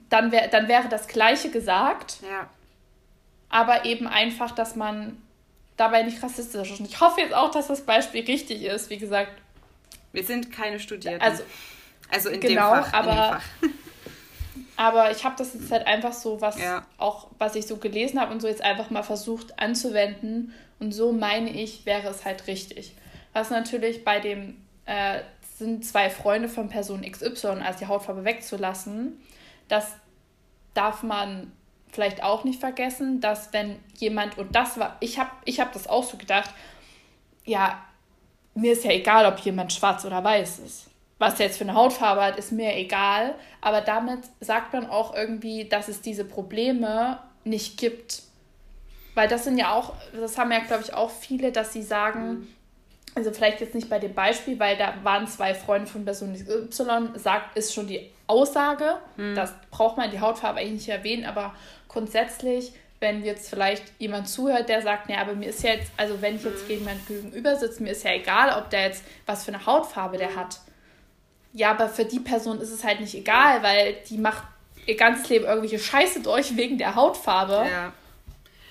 [0.09, 2.17] dann, wär, dann wäre das Gleiche gesagt.
[2.21, 2.49] Ja.
[3.49, 5.21] Aber eben einfach, dass man
[5.77, 6.79] dabei nicht rassistisch ist.
[6.79, 8.89] Und ich hoffe jetzt auch, dass das Beispiel richtig ist.
[8.89, 9.31] Wie gesagt.
[10.11, 11.21] Wir sind keine Studierten.
[11.21, 11.43] Also,
[12.09, 12.93] also in genau, dem Fach.
[12.93, 13.77] Aber, dem Fach.
[14.77, 16.85] Aber ich habe das jetzt halt einfach so, was ja.
[16.97, 20.53] auch, was ich so gelesen habe und so jetzt einfach mal versucht anzuwenden.
[20.79, 22.93] Und so meine ich, wäre es halt richtig.
[23.33, 24.55] Was natürlich bei dem
[24.85, 25.21] äh,
[25.57, 29.19] sind zwei Freunde von Person XY als die Hautfarbe wegzulassen,
[29.67, 29.93] das
[30.75, 31.51] darf man
[31.91, 35.87] vielleicht auch nicht vergessen, dass wenn jemand, und das war, ich habe ich hab das
[35.87, 36.51] auch so gedacht,
[37.45, 37.83] ja,
[38.53, 40.86] mir ist ja egal, ob jemand schwarz oder weiß ist.
[41.19, 43.35] Was der jetzt für eine Hautfarbe hat, ist mir egal.
[43.61, 48.21] Aber damit sagt man auch irgendwie, dass es diese Probleme nicht gibt.
[49.15, 52.47] Weil das sind ja auch, das haben ja, glaube ich, auch viele, dass sie sagen,
[53.15, 57.17] also vielleicht jetzt nicht bei dem Beispiel, weil da waren zwei Freunde von Person Y,
[57.17, 58.97] sagt, ist schon die Aussage.
[59.15, 59.33] Mhm.
[59.33, 61.55] Das braucht man die Hautfarbe eigentlich nicht erwähnen, aber
[61.87, 66.21] grundsätzlich, wenn jetzt vielleicht jemand zuhört, der sagt, ja, aber mir ist ja jetzt, also
[66.21, 66.75] wenn ich jetzt mhm.
[66.75, 70.35] jemand gegenüber sitze, mir ist ja egal, ob der jetzt was für eine Hautfarbe der
[70.35, 70.59] hat.
[71.57, 74.43] Ja, aber für die Person ist es halt nicht egal, weil die macht
[74.85, 77.65] ihr ganzes Leben irgendwelche Scheiße durch wegen der Hautfarbe.
[77.67, 77.93] Ja.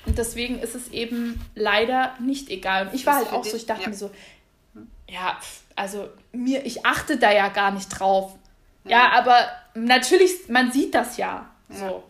[0.07, 2.87] Und deswegen ist es eben leider nicht egal.
[2.87, 3.89] Und ich war halt auch so, ich dachte ja.
[3.89, 4.12] mir so,
[5.09, 5.37] ja,
[5.74, 8.37] also mir, ich achte da ja gar nicht drauf.
[8.84, 9.37] Ja, ja aber
[9.74, 11.51] natürlich, man sieht das ja.
[11.68, 11.76] ja.
[11.76, 12.05] So.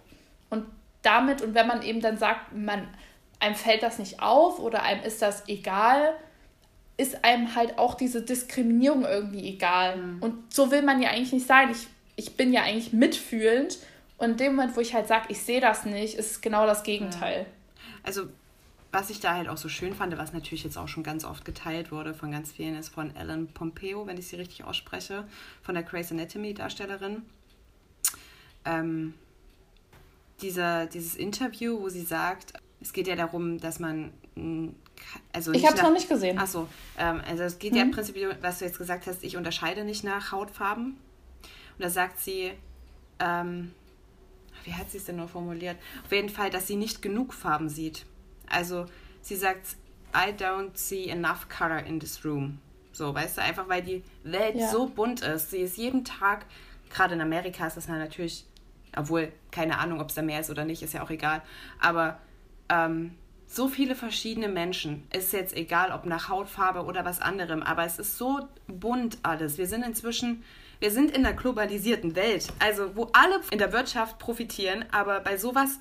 [0.50, 0.66] Und
[1.00, 2.86] damit, und wenn man eben dann sagt, man,
[3.40, 6.12] einem fällt das nicht auf oder einem ist das egal,
[6.96, 9.96] ist einem halt auch diese Diskriminierung irgendwie egal.
[9.96, 10.22] Mhm.
[10.22, 11.70] Und so will man ja eigentlich nicht sein.
[11.70, 13.78] Ich, ich bin ja eigentlich mitfühlend.
[14.18, 16.66] Und in dem Moment, wo ich halt sage, ich sehe das nicht, ist es genau
[16.66, 17.40] das Gegenteil.
[17.40, 17.46] Ja.
[18.02, 18.28] Also,
[18.92, 21.44] was ich da halt auch so schön fand, was natürlich jetzt auch schon ganz oft
[21.44, 25.24] geteilt wurde von ganz vielen, ist von Ellen Pompeo, wenn ich sie richtig ausspreche,
[25.60, 27.22] von der Grey's Anatomy-Darstellerin.
[28.64, 29.12] Ähm,
[30.40, 34.12] dieser, dieses Interview, wo sie sagt, es geht ja darum, dass man
[35.32, 36.38] also ich habe es noch nicht gesehen.
[36.38, 36.68] Achso,
[36.98, 37.78] ähm, also es geht mhm.
[37.78, 40.96] ja im Prinzip, was du jetzt gesagt hast, ich unterscheide nicht nach Hautfarben.
[41.78, 42.52] Und da sagt sie,
[43.18, 43.72] ähm,
[44.64, 45.76] wie hat sie es denn nur formuliert?
[46.04, 48.06] Auf jeden Fall, dass sie nicht genug Farben sieht.
[48.48, 48.86] Also
[49.20, 49.76] sie sagt,
[50.14, 52.58] I don't see enough color in this room.
[52.92, 54.68] So, weißt du, einfach weil die Welt ja.
[54.68, 55.50] so bunt ist.
[55.50, 56.46] Sie ist jeden Tag,
[56.88, 58.46] gerade in Amerika ist das natürlich,
[58.96, 61.42] obwohl keine Ahnung, ob es da mehr ist oder nicht, ist ja auch egal.
[61.78, 62.18] Aber
[62.70, 63.14] ähm,
[63.46, 65.06] so viele verschiedene Menschen.
[65.12, 69.58] Ist jetzt egal, ob nach Hautfarbe oder was anderem, aber es ist so bunt alles.
[69.58, 70.42] Wir sind inzwischen
[70.78, 75.38] wir sind in einer globalisierten Welt, also wo alle in der Wirtschaft profitieren, aber bei
[75.38, 75.78] sowas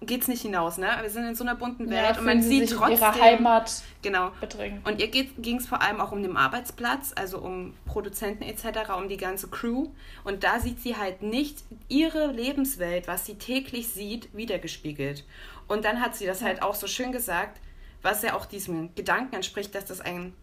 [0.00, 0.88] geht es nicht hinaus, ne?
[1.02, 4.30] Wir sind in so einer bunten Welt ja, und man sieht trotzdem ihre Heimat genau.
[4.40, 4.80] bedrängen.
[4.84, 9.08] Und ihr ging es vor allem auch um den Arbeitsplatz, also um Produzenten etc., um
[9.08, 9.88] die ganze Crew.
[10.24, 15.24] Und da sieht sie halt nicht ihre Lebenswelt, was sie täglich sieht, wiedergespiegelt.
[15.70, 17.60] Und dann hat sie das halt auch so schön gesagt,
[18.02, 20.34] was ja auch diesem Gedanken entspricht, dass das ein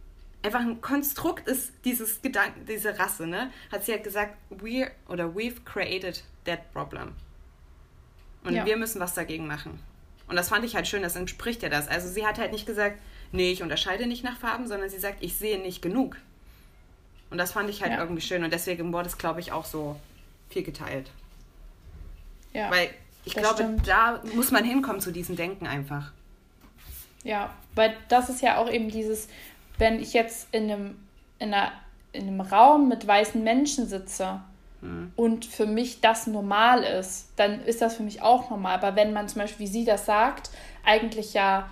[0.42, 3.52] einfach ein Konstrukt ist, dieses Gedanken, diese Rasse, ne?
[3.70, 7.12] Hat sie halt gesagt, we oder we've created that problem.
[8.46, 8.66] Und ja.
[8.66, 9.78] wir müssen was dagegen machen.
[10.30, 11.90] Und das fand ich halt schön, das entspricht ja das.
[11.90, 12.98] Also sie hat halt nicht gesagt,
[13.34, 16.16] nee, ich unterscheide nicht nach Farben, sondern sie sagt, ich sehe nicht genug.
[17.32, 18.00] Und das fand ich halt ja.
[18.00, 18.46] irgendwie schön.
[18.46, 20.00] Und deswegen wurde es, glaube ich, auch so
[20.50, 21.12] viel geteilt.
[22.54, 22.72] Ja.
[22.72, 22.92] Weil
[23.28, 23.88] ich glaube, stimmt.
[23.88, 26.12] da muss man hinkommen zu diesem Denken einfach.
[27.24, 29.28] Ja, weil das ist ja auch eben dieses,
[29.78, 31.00] wenn ich jetzt in einem,
[31.40, 31.72] in, einer,
[32.14, 34.42] in einem Raum mit weißen Menschen sitze
[34.82, 35.12] mhm.
[35.16, 38.76] und für mich das normal ist, dann ist das für mich auch normal.
[38.76, 40.50] Aber wenn man zum Beispiel, wie sie das sagt,
[40.86, 41.70] eigentlich ja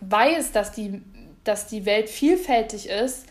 [0.00, 1.02] weiß, dass die,
[1.44, 3.26] dass die Welt vielfältig ist,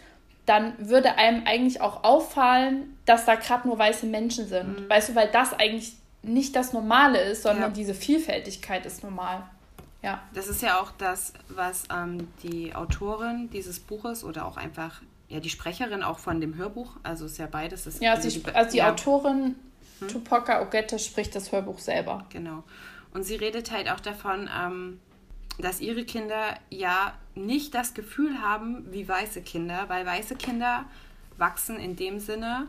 [0.45, 4.81] dann würde einem eigentlich auch auffallen, dass da gerade nur weiße Menschen sind.
[4.81, 4.89] Mhm.
[4.89, 7.75] Weißt du, weil das eigentlich nicht das Normale ist, sondern ja.
[7.75, 9.43] diese Vielfältigkeit ist normal.
[10.01, 10.21] Ja.
[10.33, 15.39] Das ist ja auch das, was ähm, die Autorin dieses Buches oder auch einfach ja
[15.39, 17.85] die Sprecherin auch von dem Hörbuch, also ist ja beides.
[17.85, 18.91] Ist ja, also die, also die ja.
[18.91, 19.55] Autorin
[19.99, 20.07] hm?
[20.07, 22.25] Tupoka Ogette spricht das Hörbuch selber.
[22.29, 22.63] Genau.
[23.13, 24.99] Und sie redet halt auch davon, ähm,
[25.59, 30.85] dass ihre Kinder ja nicht das Gefühl haben wie weiße Kinder, weil weiße Kinder
[31.37, 32.67] wachsen in dem Sinne,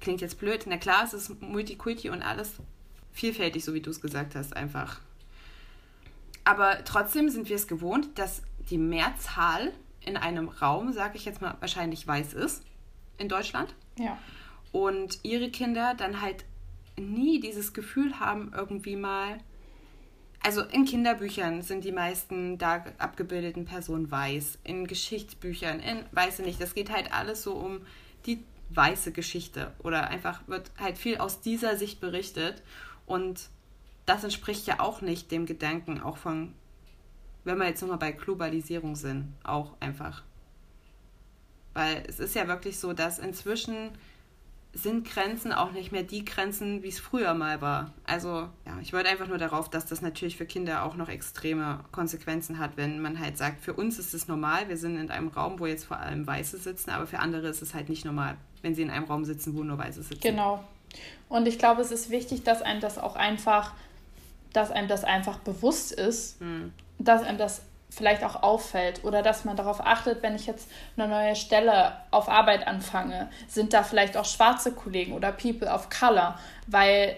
[0.00, 2.54] klingt jetzt blöd, na klar, es ist Multikulti und alles
[3.12, 5.00] vielfältig, so wie du es gesagt hast, einfach
[6.44, 9.72] aber trotzdem sind wir es gewohnt, dass die Mehrzahl
[10.04, 12.64] in einem Raum, sage ich jetzt mal, wahrscheinlich weiß ist
[13.18, 13.74] in Deutschland.
[13.98, 14.18] Ja.
[14.72, 16.44] Und ihre Kinder dann halt
[16.96, 19.38] nie dieses Gefühl haben, irgendwie mal.
[20.42, 24.58] Also in Kinderbüchern sind die meisten da abgebildeten Personen weiß.
[24.64, 27.82] In Geschichtsbüchern, in weiß ich nicht, das geht halt alles so um
[28.26, 29.72] die weiße Geschichte.
[29.82, 32.62] Oder einfach wird halt viel aus dieser Sicht berichtet.
[33.06, 33.48] Und
[34.06, 36.54] das entspricht ja auch nicht dem Gedanken, auch von,
[37.44, 40.22] wenn wir jetzt nochmal bei Globalisierung sind, auch einfach.
[41.74, 43.90] Weil es ist ja wirklich so, dass inzwischen
[44.72, 47.92] sind Grenzen auch nicht mehr die Grenzen, wie es früher mal war.
[48.04, 51.80] Also, ja, ich wollte einfach nur darauf, dass das natürlich für Kinder auch noch extreme
[51.90, 55.28] Konsequenzen hat, wenn man halt sagt, für uns ist es normal, wir sind in einem
[55.28, 58.36] Raum, wo jetzt vor allem Weiße sitzen, aber für andere ist es halt nicht normal,
[58.62, 60.20] wenn sie in einem Raum sitzen, wo nur Weiße sitzen.
[60.20, 60.62] Genau.
[61.28, 63.72] Und ich glaube, es ist wichtig, dass einem das auch einfach
[64.52, 66.72] dass einem das einfach bewusst ist, mhm.
[66.98, 71.08] dass einem das vielleicht auch auffällt oder dass man darauf achtet, wenn ich jetzt eine
[71.08, 76.38] neue Stelle auf Arbeit anfange, sind da vielleicht auch schwarze Kollegen oder People of Color,
[76.68, 77.16] weil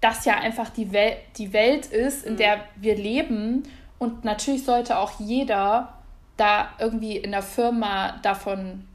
[0.00, 2.38] das ja einfach die, Wel die Welt ist, in mhm.
[2.38, 3.64] der wir leben
[3.98, 5.94] und natürlich sollte auch jeder
[6.36, 8.86] da irgendwie in der Firma davon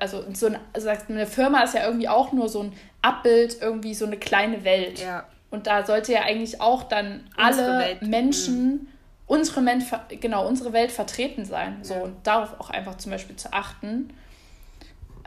[0.00, 3.94] also so ein, also eine Firma ist ja irgendwie auch nur so ein Abbild, irgendwie
[3.94, 5.00] so eine kleine Welt.
[5.00, 5.26] Ja.
[5.50, 8.02] Und da sollte ja eigentlich auch dann unsere alle Welt.
[8.02, 8.88] Menschen, mhm.
[9.26, 9.84] unsere, Men
[10.20, 11.78] genau, unsere Welt vertreten sein.
[11.82, 12.00] So, ja.
[12.00, 14.12] und darauf auch einfach zum Beispiel zu achten.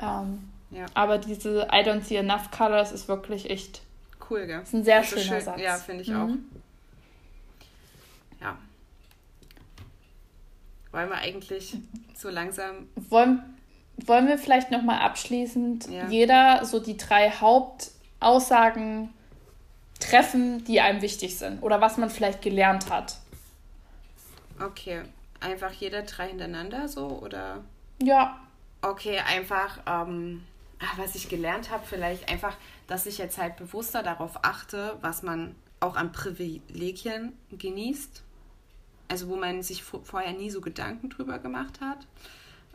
[0.02, 0.86] Ähm, Ja.
[0.94, 3.82] Aber diese I don't see enough colors ist wirklich echt
[4.30, 4.62] cool, gell?
[4.62, 5.62] Ist ein sehr schöner schön, Satz.
[5.62, 6.18] Ja, finde ich mhm.
[6.18, 6.30] auch.
[8.42, 8.58] Ja.
[10.92, 11.78] Wollen wir eigentlich
[12.16, 12.90] so langsam.
[12.96, 13.57] Wollen,
[14.06, 16.08] wollen wir vielleicht nochmal abschließend ja.
[16.08, 19.14] jeder so die drei Hauptaussagen
[20.00, 23.18] treffen, die einem wichtig sind oder was man vielleicht gelernt hat?
[24.60, 25.02] Okay,
[25.40, 27.64] einfach jeder drei hintereinander so oder?
[28.02, 28.40] Ja.
[28.82, 30.44] Okay, einfach, ähm,
[30.98, 35.56] was ich gelernt habe, vielleicht einfach, dass ich jetzt halt bewusster darauf achte, was man
[35.80, 38.24] auch an Privilegien genießt.
[39.10, 42.00] Also wo man sich vorher nie so Gedanken drüber gemacht hat.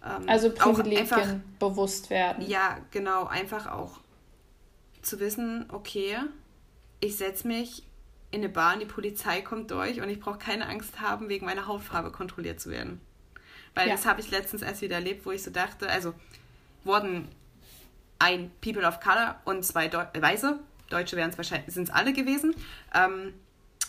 [0.05, 2.45] Ähm, also Privilegien einfach, bewusst werden.
[2.47, 4.01] Ja, genau, einfach auch
[5.03, 6.17] zu wissen, okay,
[7.01, 7.85] ich setze mich
[8.31, 11.67] in eine Bahn, die Polizei kommt durch und ich brauche keine Angst haben, wegen meiner
[11.67, 13.01] Hautfarbe kontrolliert zu werden.
[13.75, 13.95] Weil ja.
[13.95, 16.15] das habe ich letztens erst wieder erlebt, wo ich so dachte, also
[16.85, 17.29] wurden
[18.19, 22.13] ein People of Color und zwei Deu Weiße, Deutsche wären es wahrscheinlich, sind es alle
[22.13, 22.55] gewesen.
[22.95, 23.35] Ähm,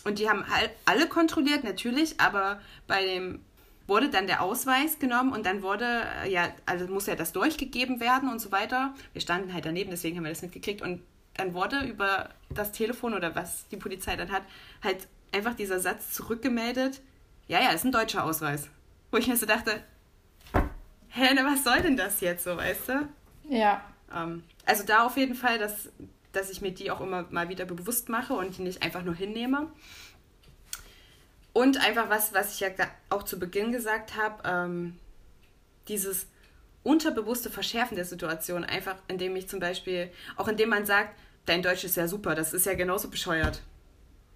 [0.04, 3.40] und die haben halt alle kontrolliert, natürlich, aber bei dem
[3.86, 8.00] wurde dann der Ausweis genommen und dann wurde, äh, ja, also muss ja das durchgegeben
[8.00, 8.94] werden und so weiter.
[9.12, 10.82] Wir standen halt daneben, deswegen haben wir das nicht gekriegt.
[10.82, 11.02] Und
[11.34, 14.42] dann wurde über das Telefon oder was die Polizei dann hat,
[14.82, 17.00] halt einfach dieser Satz zurückgemeldet,
[17.46, 18.68] ja, ja, ist ein deutscher Ausweis.
[19.10, 19.82] Wo ich mir so dachte,
[21.08, 23.08] hä, ne, was soll denn das jetzt so, weißt du?
[23.48, 23.84] Ja.
[24.14, 25.90] Ähm, also da auf jeden Fall, dass,
[26.32, 29.14] dass ich mir die auch immer mal wieder bewusst mache und die nicht einfach nur
[29.14, 29.68] hinnehme.
[31.54, 32.68] Und einfach was, was ich ja
[33.08, 34.98] auch zu Beginn gesagt habe, ähm,
[35.88, 36.26] dieses
[36.82, 41.84] unterbewusste Verschärfen der Situation, einfach indem ich zum Beispiel, auch indem man sagt, dein Deutsch
[41.84, 43.62] ist ja super, das ist ja genauso bescheuert.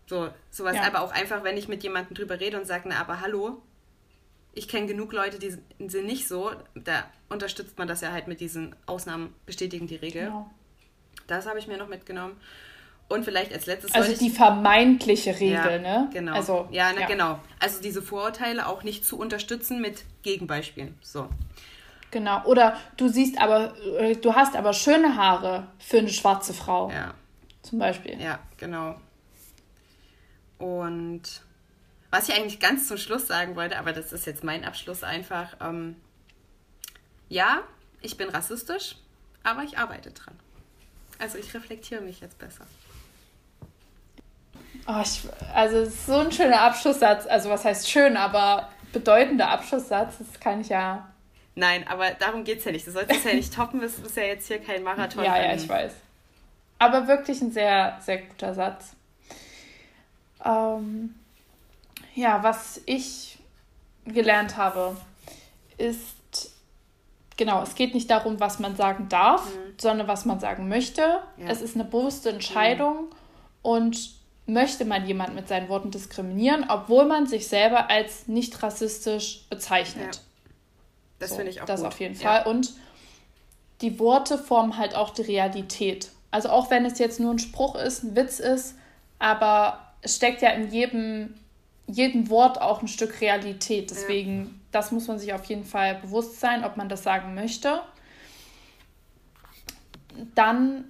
[0.07, 0.85] So, sowas, ja.
[0.85, 3.61] aber auch einfach, wenn ich mit jemandem drüber rede und sage, na, aber hallo,
[4.55, 5.51] ich kenne genug Leute, die
[5.89, 10.27] sind nicht so, da unterstützt man das ja halt mit diesen Ausnahmen bestätigen die Regel.
[10.27, 10.51] Genau.
[11.27, 12.41] Das habe ich mir noch mitgenommen.
[13.09, 13.95] Und vielleicht als letztes.
[13.95, 16.11] Also die vermeintliche Regel, ja, ne?
[16.13, 16.35] Genau.
[16.35, 17.41] Also, ja, ne, ja, genau.
[17.59, 20.95] Also diese Vorurteile auch nicht zu unterstützen mit Gegenbeispielen.
[21.01, 21.29] So.
[22.11, 22.45] Genau.
[22.45, 26.91] Oder du siehst aber, äh, du hast aber schöne Haare für eine schwarze Frau.
[26.91, 27.15] Ja.
[27.63, 28.21] Zum Beispiel.
[28.21, 28.97] Ja, genau.
[30.59, 31.23] Und
[32.11, 35.57] was ich eigentlich ganz zum Schluss sagen wollte, aber das ist jetzt mein Abschluss einfach.
[35.61, 35.97] Ähm,
[37.29, 37.63] ja,
[38.01, 38.97] ich bin rassistisch,
[39.43, 40.35] aber ich arbeite dran.
[41.19, 42.67] Also ich reflektiere mich jetzt besser.
[44.89, 45.23] Oh, ich,
[45.55, 47.27] also es ist so ein schöner Abschlusssatz.
[47.27, 50.17] Also was heißt schön, aber bedeutender Abschlusssatz.
[50.19, 51.07] Das kann ich ja
[51.59, 52.87] Nein, aber darum geht es ja nicht.
[52.87, 55.25] Du solltest ja nicht toppen, das ist ja jetzt hier kein Marathon.
[55.25, 55.93] ja, ja, ich weiß.
[56.79, 58.95] Aber wirklich ein sehr, sehr guter Satz.
[60.45, 61.17] Ähm,
[62.15, 63.39] ja, was ich
[64.07, 64.97] gelernt habe,
[65.79, 66.55] ist,
[67.37, 69.75] genau, es geht nicht darum, was man sagen darf, mhm.
[69.79, 71.03] sondern was man sagen möchte.
[71.39, 71.49] Ja.
[71.49, 73.13] Es ist eine bewusste Entscheidung mhm.
[73.63, 74.18] und
[74.49, 80.17] möchte man jemanden mit seinen Worten diskriminieren, obwohl man sich selber als nicht rassistisch bezeichnet.
[80.17, 80.21] Ja.
[81.19, 81.89] Das so, finde ich auch Das gut.
[81.89, 82.43] auf jeden Fall.
[82.45, 82.47] Ja.
[82.47, 82.73] Und
[83.83, 86.11] die Worte formen halt auch die Realität.
[86.31, 88.75] Also auch wenn es jetzt nur ein Spruch ist, ein Witz ist,
[89.19, 91.35] aber es steckt ja in jedem,
[91.87, 93.91] jedem Wort auch ein Stück Realität.
[93.91, 94.51] Deswegen, ja.
[94.73, 97.83] das muss man sich auf jeden Fall bewusst sein, ob man das sagen möchte.
[100.35, 100.85] Dann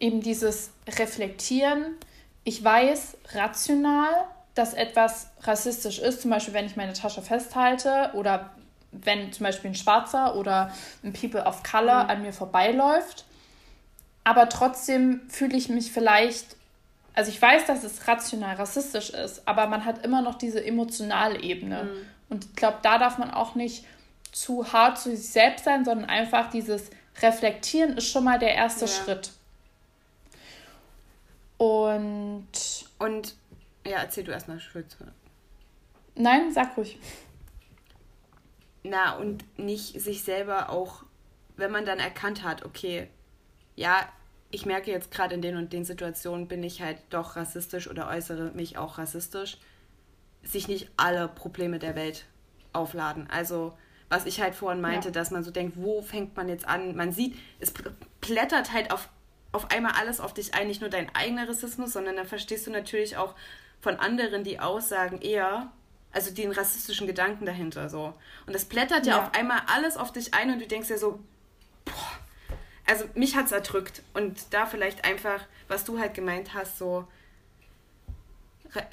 [0.00, 1.96] eben dieses Reflektieren.
[2.42, 4.12] Ich weiß rational,
[4.54, 8.50] dass etwas rassistisch ist, zum Beispiel wenn ich meine Tasche festhalte oder
[8.92, 10.72] wenn zum Beispiel ein Schwarzer oder
[11.04, 12.10] ein People of Color mhm.
[12.10, 13.24] an mir vorbeiläuft.
[14.24, 16.56] Aber trotzdem fühle ich mich vielleicht,
[17.14, 21.40] also ich weiß, dass es rational rassistisch ist, aber man hat immer noch diese emotionale
[21.40, 21.84] Ebene.
[21.84, 22.06] Mhm.
[22.30, 23.84] Und ich glaube, da darf man auch nicht
[24.32, 26.90] zu hart zu sich selbst sein, sondern einfach dieses
[27.20, 28.90] Reflektieren ist schon mal der erste ja.
[28.90, 29.30] Schritt.
[31.60, 32.48] Und.
[32.98, 33.36] Und
[33.86, 34.96] ja, erzähl du erstmal Schritt.
[36.14, 36.98] Nein, sag ruhig
[38.82, 41.04] na, und nicht sich selber auch,
[41.56, 43.08] wenn man dann erkannt hat, okay,
[43.76, 44.08] ja,
[44.50, 48.08] ich merke jetzt gerade in den und den Situationen bin ich halt doch rassistisch oder
[48.08, 49.58] äußere mich auch rassistisch,
[50.42, 52.26] sich nicht alle Probleme der Welt
[52.72, 53.28] aufladen.
[53.30, 53.76] Also,
[54.08, 55.12] was ich halt vorhin meinte, ja.
[55.12, 56.96] dass man so denkt, wo fängt man jetzt an?
[56.96, 57.72] Man sieht, es
[58.20, 59.08] plättert halt auf,
[59.52, 62.70] auf einmal alles auf dich ein, nicht nur dein eigener Rassismus, sondern dann verstehst du
[62.70, 63.34] natürlich auch
[63.80, 65.70] von anderen die Aussagen eher,
[66.12, 68.14] also den rassistischen Gedanken dahinter so.
[68.46, 70.98] Und das plättert ja, ja auf einmal alles auf dich ein und du denkst ja
[70.98, 71.18] so,
[71.84, 72.20] boah,
[72.86, 74.02] also mich hat's erdrückt.
[74.14, 77.06] Und da vielleicht einfach, was du halt gemeint hast, so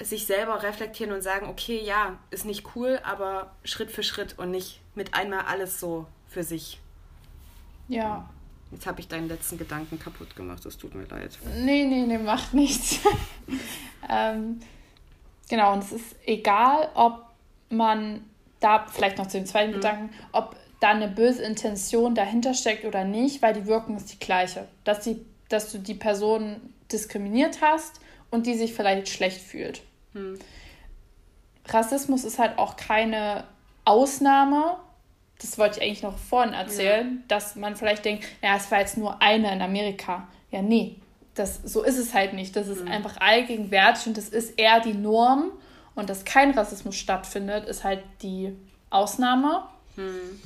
[0.00, 4.50] sich selber reflektieren und sagen, okay, ja, ist nicht cool, aber Schritt für Schritt und
[4.50, 6.80] nicht mit einmal alles so für sich.
[7.86, 8.28] Ja.
[8.70, 11.38] Jetzt habe ich deinen letzten Gedanken kaputt gemacht, es tut mir leid.
[11.56, 13.00] Nee, nee, nee, macht nichts.
[14.10, 14.60] ähm,
[15.48, 17.24] genau, und es ist egal, ob
[17.70, 18.24] man
[18.60, 19.76] da, vielleicht noch zu dem zweiten mhm.
[19.76, 24.18] Gedanken, ob da eine böse Intention dahinter steckt oder nicht, weil die Wirkung ist die
[24.18, 24.68] gleiche.
[24.84, 26.56] Dass, die, dass du die Person
[26.92, 28.00] diskriminiert hast
[28.30, 29.82] und die sich vielleicht schlecht fühlt.
[30.12, 30.38] Mhm.
[31.66, 33.44] Rassismus ist halt auch keine
[33.84, 34.78] Ausnahme,
[35.40, 37.22] das wollte ich eigentlich noch vorhin erzählen, ja.
[37.28, 40.26] dass man vielleicht denkt, ja, es war jetzt nur eine in Amerika.
[40.50, 40.96] Ja, nee,
[41.34, 42.56] das, so ist es halt nicht.
[42.56, 42.90] Das ist mhm.
[42.90, 45.52] einfach allgegenwärtig und das ist eher die Norm.
[45.94, 48.56] Und dass kein Rassismus stattfindet, ist halt die
[48.90, 49.64] Ausnahme.
[49.96, 50.40] Mhm.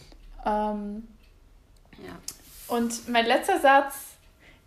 [0.47, 1.09] Ähm,
[1.99, 2.75] ja.
[2.75, 3.95] Und mein letzter Satz,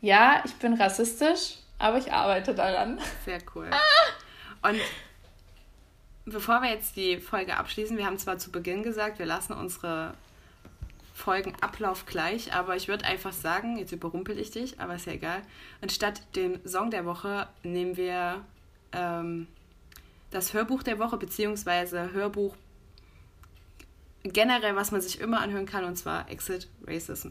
[0.02, 3.00] ja, ich bin rassistisch, aber ich arbeite daran.
[3.26, 3.68] Sehr cool.
[3.72, 4.70] Ah!
[4.70, 4.80] Und
[6.26, 10.14] bevor wir jetzt die Folge abschließen, wir haben zwar zu Beginn gesagt, wir lassen unsere
[11.14, 15.42] Folgenablauf gleich, aber ich würde einfach sagen, jetzt überrumpel ich dich, aber ist ja egal.
[15.82, 18.44] Anstatt dem Song der Woche nehmen wir
[18.92, 19.48] ähm,
[20.32, 22.56] das Hörbuch der Woche, beziehungsweise Hörbuch
[24.24, 27.30] generell, was man sich immer anhören kann, und zwar Exit Racism.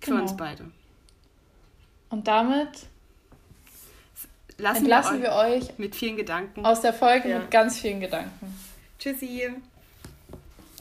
[0.00, 0.22] Für genau.
[0.22, 0.64] uns beide.
[2.08, 2.88] Und damit
[4.62, 7.40] Lassen entlassen wir euch, wir euch, mit vielen Gedanken aus der Folge ja.
[7.40, 8.54] mit ganz vielen Gedanken.
[8.96, 9.50] Tschüssi.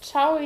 [0.02, 0.40] Ciao.